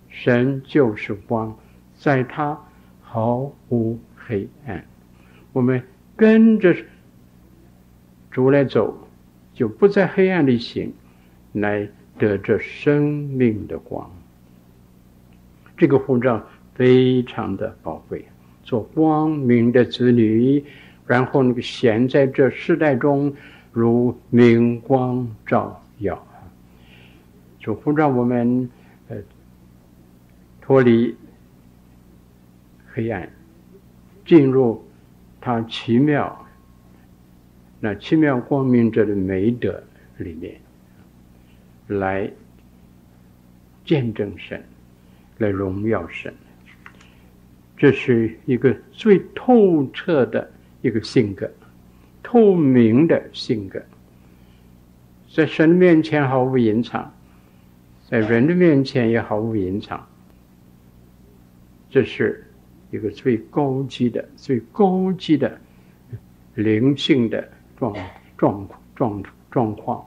[0.10, 1.56] 神就是光，
[1.96, 2.60] 在他
[3.02, 4.84] 毫无黑暗。
[5.52, 5.84] 我们
[6.16, 6.76] 跟着
[8.32, 9.08] 主来走，
[9.54, 10.92] 就不在黑暗里行，
[11.52, 14.10] 来得着生命的光。
[15.78, 16.44] 这个呼召
[16.74, 18.26] 非常的宝贵，
[18.64, 20.64] 做光明的子女，
[21.06, 23.32] 然后那个显在这世代中
[23.74, 26.26] 如明光照耀。
[27.60, 28.70] 主呼召我们，
[29.08, 29.18] 呃，
[30.62, 31.16] 脱离
[32.94, 33.28] 黑暗，
[34.26, 34.86] 进入
[35.42, 36.46] 他奇妙、
[37.80, 39.84] 那奇妙光明者的美德
[40.18, 40.62] 里面，
[41.88, 42.32] 来
[43.84, 44.64] 见证神，
[45.40, 46.32] 来荣耀神。
[47.76, 50.52] 这是一个最透彻的
[50.82, 51.50] 一个性格，
[52.34, 53.80] 透明的性格，
[55.32, 57.14] 在神面前毫无隐藏。
[58.10, 60.04] 在人的面前也毫无隐藏，
[61.92, 62.44] 这是
[62.90, 65.62] 一个最高级的、最高级的
[66.56, 67.96] 灵性的状
[68.36, 70.04] 状状状况。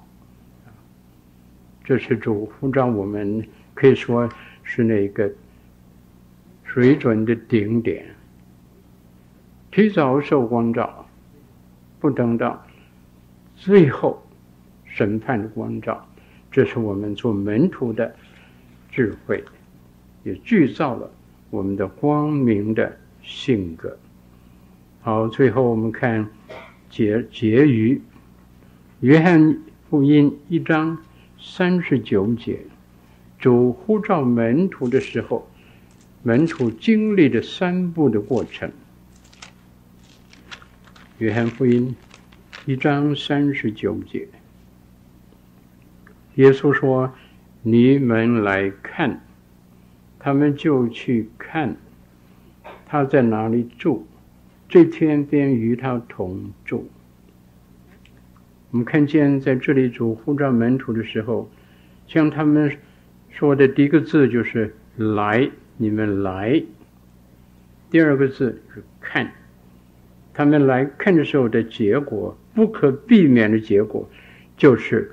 [1.85, 4.29] 这是主呼召我们，可以说
[4.65, 5.31] 是那个
[6.65, 8.05] 水准的顶点。
[9.71, 11.06] 提早受光照，
[12.01, 12.67] 不等到
[13.55, 14.23] 最后
[14.85, 16.07] 审判的光照。
[16.51, 18.15] 这是我们做门徒的
[18.91, 19.45] 智慧，
[20.25, 21.11] 也铸造了
[21.51, 23.99] 我们的光明的性格。
[25.03, 26.29] 好，最后我们看
[26.89, 28.01] 结结语，
[29.01, 29.59] 约翰
[29.91, 30.99] 福音一章
[31.39, 32.61] 三十九节，
[33.39, 35.47] 主呼召门徒的时候，
[36.23, 38.71] 门徒经历的三步的过程。
[41.19, 41.97] 约翰福音
[42.67, 44.29] 一章三十九节。
[46.35, 47.11] 耶稣说
[47.65, 49.23] ：“你们来看。”
[50.21, 51.77] 他们就去看，
[52.85, 54.05] 他在哪里住，
[54.69, 56.91] 这天便与他同住。
[58.71, 61.51] 我们看见在这里主呼召门徒的时候，
[62.07, 62.77] 像他们
[63.31, 65.49] 说的第一个字就是“来”，
[65.79, 66.65] 你们来；
[67.91, 69.33] 第二个字是“看”，
[70.37, 74.09] 他们来看的时候的结果，不可避免的结果，
[74.57, 75.11] 就是。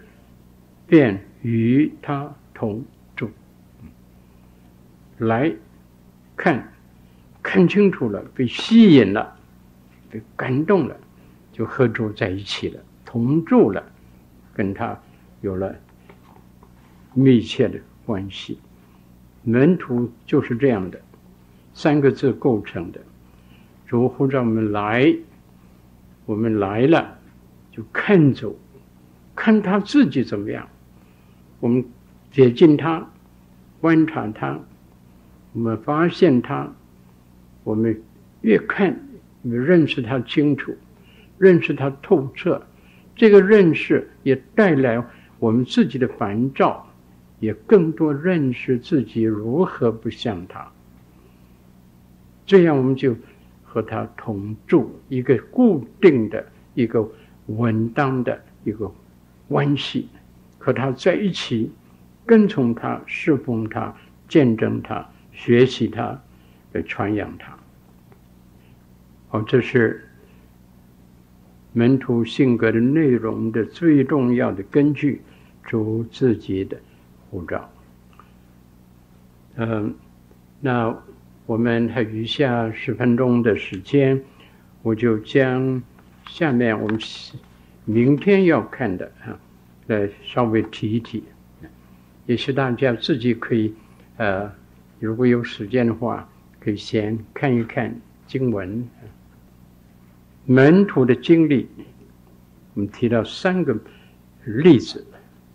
[0.85, 2.83] 便与他同
[3.15, 3.31] 住，
[5.17, 5.51] 来
[6.35, 6.71] 看，
[7.41, 9.35] 看清楚了，被吸引了，
[10.11, 10.95] 被感动了，
[11.51, 13.83] 就合住在一起了，同住了，
[14.53, 15.01] 跟他
[15.41, 15.73] 有了
[17.13, 18.59] 密切的关系。
[19.41, 21.01] 门徒就是这样的，
[21.73, 22.99] 三个字构成的。
[23.87, 25.15] 主呼召我们来，
[26.25, 27.17] 我们来了，
[27.71, 28.55] 就看走，
[29.35, 30.67] 看他自己怎么样。
[31.59, 31.85] 我们
[32.31, 33.07] 接近他，
[33.79, 34.59] 观察他，
[35.53, 36.73] 我们发现他，
[37.63, 38.01] 我们
[38.41, 39.07] 越看
[39.43, 40.75] 越认识他清楚，
[41.37, 42.65] 认识他透彻。
[43.15, 45.03] 这个认识也带来
[45.37, 46.89] 我们自己的烦躁，
[47.39, 50.71] 也更多认识自己如何不像他。
[52.45, 53.15] 这样我们就
[53.73, 56.45] 和他同住，一个固定的、
[56.75, 57.03] 一个
[57.47, 58.93] 稳当的一个
[59.47, 60.07] 关系。
[60.59, 61.71] 和他在一起，
[62.23, 63.91] 跟从他，侍奉他，
[64.27, 66.21] 见证他，学习他，
[66.73, 67.57] 来传扬他。
[69.29, 70.07] 好，这是
[71.71, 75.19] 门徒性格的内容的最重要的根据，
[75.63, 76.77] 主自己的
[77.31, 77.67] 护照。
[79.55, 79.95] 嗯，
[80.61, 80.95] 那
[81.45, 84.21] 我们还余下十分钟的时间，
[84.81, 85.81] 我就将
[86.27, 86.99] 下面我们
[87.85, 89.37] 明天要看的啊。
[89.87, 91.21] 来稍微提一提，
[92.25, 93.73] 也许大家自己可以，
[94.15, 94.49] 呃，
[94.97, 96.25] 如果有时间的话，
[96.61, 97.93] 可以先看一看
[98.25, 98.87] 经文。
[100.45, 101.67] 门徒的经历，
[102.75, 103.77] 我们提到三个
[104.45, 105.05] 例子，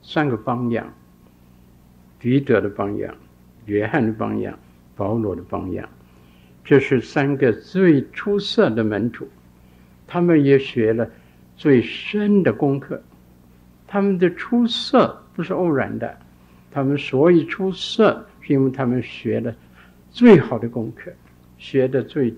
[0.03, 0.93] 三个榜样：
[2.18, 3.14] 彼得的榜样、
[3.64, 4.59] 约翰的榜样、
[4.99, 5.88] 保罗的榜样。
[6.64, 9.26] 这是三个最出色的门徒，
[10.07, 11.09] 他们也学了
[11.57, 13.03] 最深的功课。
[13.86, 16.14] 他们的出色不是偶然的，
[16.70, 19.55] 他们所以出色，是因为他们学了
[20.11, 21.11] 最好的功课，
[21.57, 22.34] 学的最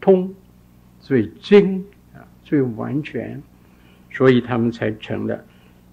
[0.00, 0.34] 通、
[1.00, 3.42] 最精啊、最完全，
[4.10, 5.44] 所以他们才成了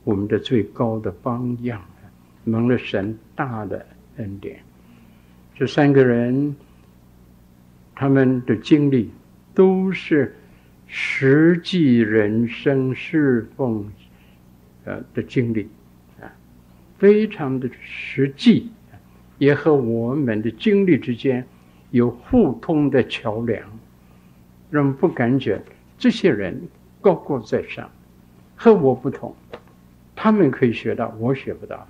[0.05, 1.83] 我们的最高的榜样，
[2.45, 4.57] 蒙了神大的恩典。
[5.61, 6.55] 这三个人，
[7.93, 9.11] 他们的经历
[9.53, 10.35] 都是
[10.87, 13.87] 实际人生侍奉。
[14.85, 15.69] 呃的经历
[16.19, 16.25] 啊，
[16.97, 18.71] 非常的实际，
[19.37, 21.45] 也和我们的经历之间
[21.91, 23.61] 有互通的桥梁，
[24.71, 25.61] 让我们不感觉
[25.95, 26.59] 这些人
[27.01, 27.87] 高高在上，
[28.55, 29.35] 和我不同，
[30.15, 31.87] 他们可以学到，我学不到。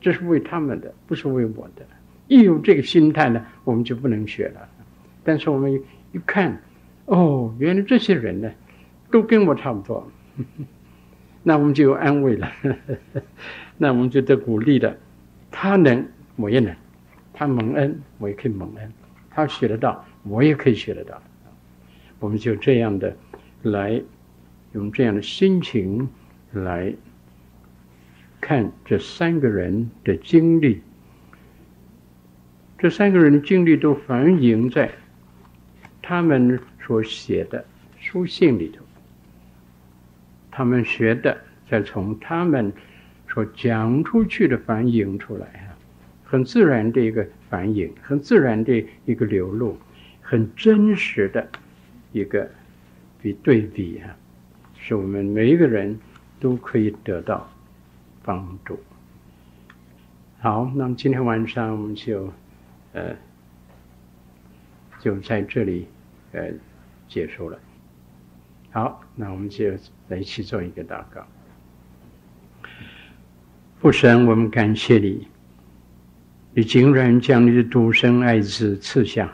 [0.00, 1.84] 这是为他们的，不是为我的。
[2.28, 4.68] 一有这个心态呢，我们就不能学了。
[5.24, 5.72] 但是我们
[6.12, 6.60] 一看，
[7.06, 8.50] 哦，原来这些人呢，
[9.10, 10.10] 都跟我差不多，
[11.42, 12.50] 那我们就有安慰了，
[13.78, 14.96] 那我们就得鼓励了。
[15.50, 16.06] 他能，
[16.36, 16.74] 我也能；
[17.32, 18.88] 他蒙恩，我也可以蒙恩；
[19.30, 21.22] 他学得到，我也可以学得到。
[22.18, 23.16] 我们就这样的
[23.62, 24.02] 来，
[24.72, 26.08] 用这样的心情
[26.52, 26.94] 来。
[28.38, 30.80] 看这三个人的经历，
[32.78, 34.90] 这三个人的经历都反映在
[36.02, 37.64] 他们所写的
[37.98, 38.84] 书信里头。
[40.50, 41.36] 他们学的，
[41.68, 42.72] 再从他们
[43.28, 45.76] 所讲出去的反映出来啊，
[46.24, 49.76] 很自然的一个反应，很自然的一个流露，
[50.20, 51.48] 很真实的
[52.12, 52.48] 一个
[53.20, 54.16] 比对比啊，
[54.78, 55.98] 是我们每一个人
[56.40, 57.50] 都可以得到。
[58.28, 58.76] 帮助。
[60.40, 62.32] 好，那么今天晚上我们就，
[62.96, 63.14] 呃，
[64.98, 65.86] 就在这里，
[66.32, 66.50] 呃，
[67.06, 67.58] 结束了。
[68.70, 69.70] 好，那我们就
[70.08, 71.26] 来一起做一个祷告。
[73.78, 75.28] 父神，我们感谢你，
[76.54, 79.30] 你竟然将你的独生爱子赐下，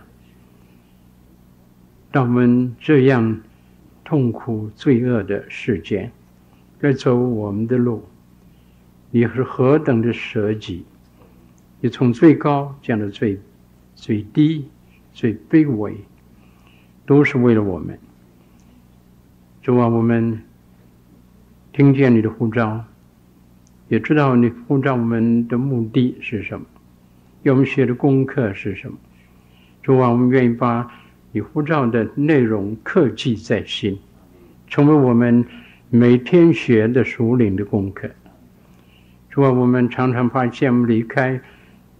[2.10, 3.40] 让我们这样
[4.02, 6.10] 痛苦罪恶的世间，
[6.80, 8.04] 来走我们的路。
[9.12, 10.84] 你是何等的舍己！
[11.80, 13.38] 你从最高降到最
[14.02, 14.68] 最低、
[15.12, 15.94] 最卑微，
[17.06, 17.96] 都是为了我们。
[19.62, 20.42] 主啊，我们
[21.72, 22.84] 听见你的呼召，
[23.86, 26.66] 也知道你呼召我们的目的是什么，
[27.44, 28.98] 要我们学的功课是什么。
[29.84, 30.92] 主啊，我们愿意把
[31.30, 33.96] 你呼召的内容刻记在心，
[34.66, 35.46] 成为我们
[35.90, 38.10] 每天学的属灵的功课。
[39.30, 41.40] 主啊，我们常常发现，我们离开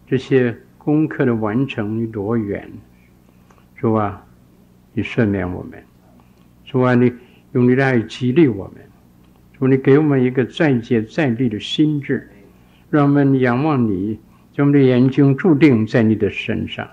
[0.05, 2.69] 这些功课的完成有多远。
[3.77, 4.21] 主啊，
[4.93, 5.81] 你赦免我们。
[6.65, 7.13] 主啊，你
[7.53, 8.83] 用你的爱激励我们。
[9.57, 12.29] 主，你给我们一个再接再厉的心志，
[12.91, 14.19] 让我们仰望你，
[14.53, 16.89] 将我们的眼睛注定在你的身上。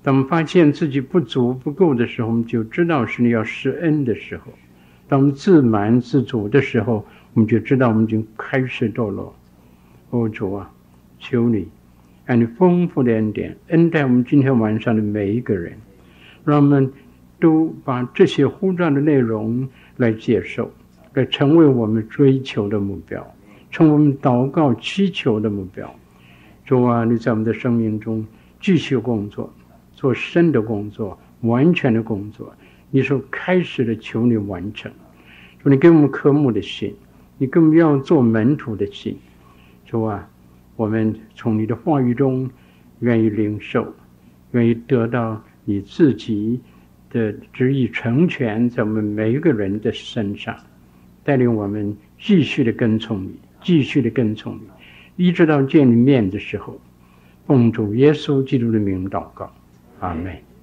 [0.00, 4.52] 当我们发现自己不足不够的时候，我们就知道是你要施恩的时候；
[5.08, 9.34] 当我们自满自足的时候，我们就知道我们已经开始堕落，
[10.10, 10.70] 哦主啊，
[11.18, 11.66] 求你
[12.26, 15.74] 按你丰富的恩典恩待我们今天晚上的每一个人，
[16.44, 16.90] 让我们
[17.38, 20.70] 都把这些呼召的内容来接受，
[21.12, 23.34] 来成为我们追求的目标，
[23.70, 25.94] 成为我们祷告祈求的目标。
[26.64, 28.26] 主啊，你在我们的生命中
[28.58, 29.52] 继续工作，
[29.92, 32.54] 做深的工作，完全的工作。
[32.90, 34.90] 你说开始的，求你完成。
[35.62, 36.94] 主，你给我们科目的心。
[37.36, 39.18] 你更要做门徒的心，
[39.84, 40.30] 主啊，
[40.76, 42.50] 我们从你的话语中
[43.00, 43.94] 愿意领受，
[44.52, 46.60] 愿意得到你自己
[47.10, 50.56] 的旨意成全在我们每一个人的身上，
[51.22, 56.80] 带领我们继续的跟从你，继续的跟从你，一直到见你面的时候，
[57.46, 59.52] 奉主耶稣基督的名祷告，
[60.00, 60.53] 阿门。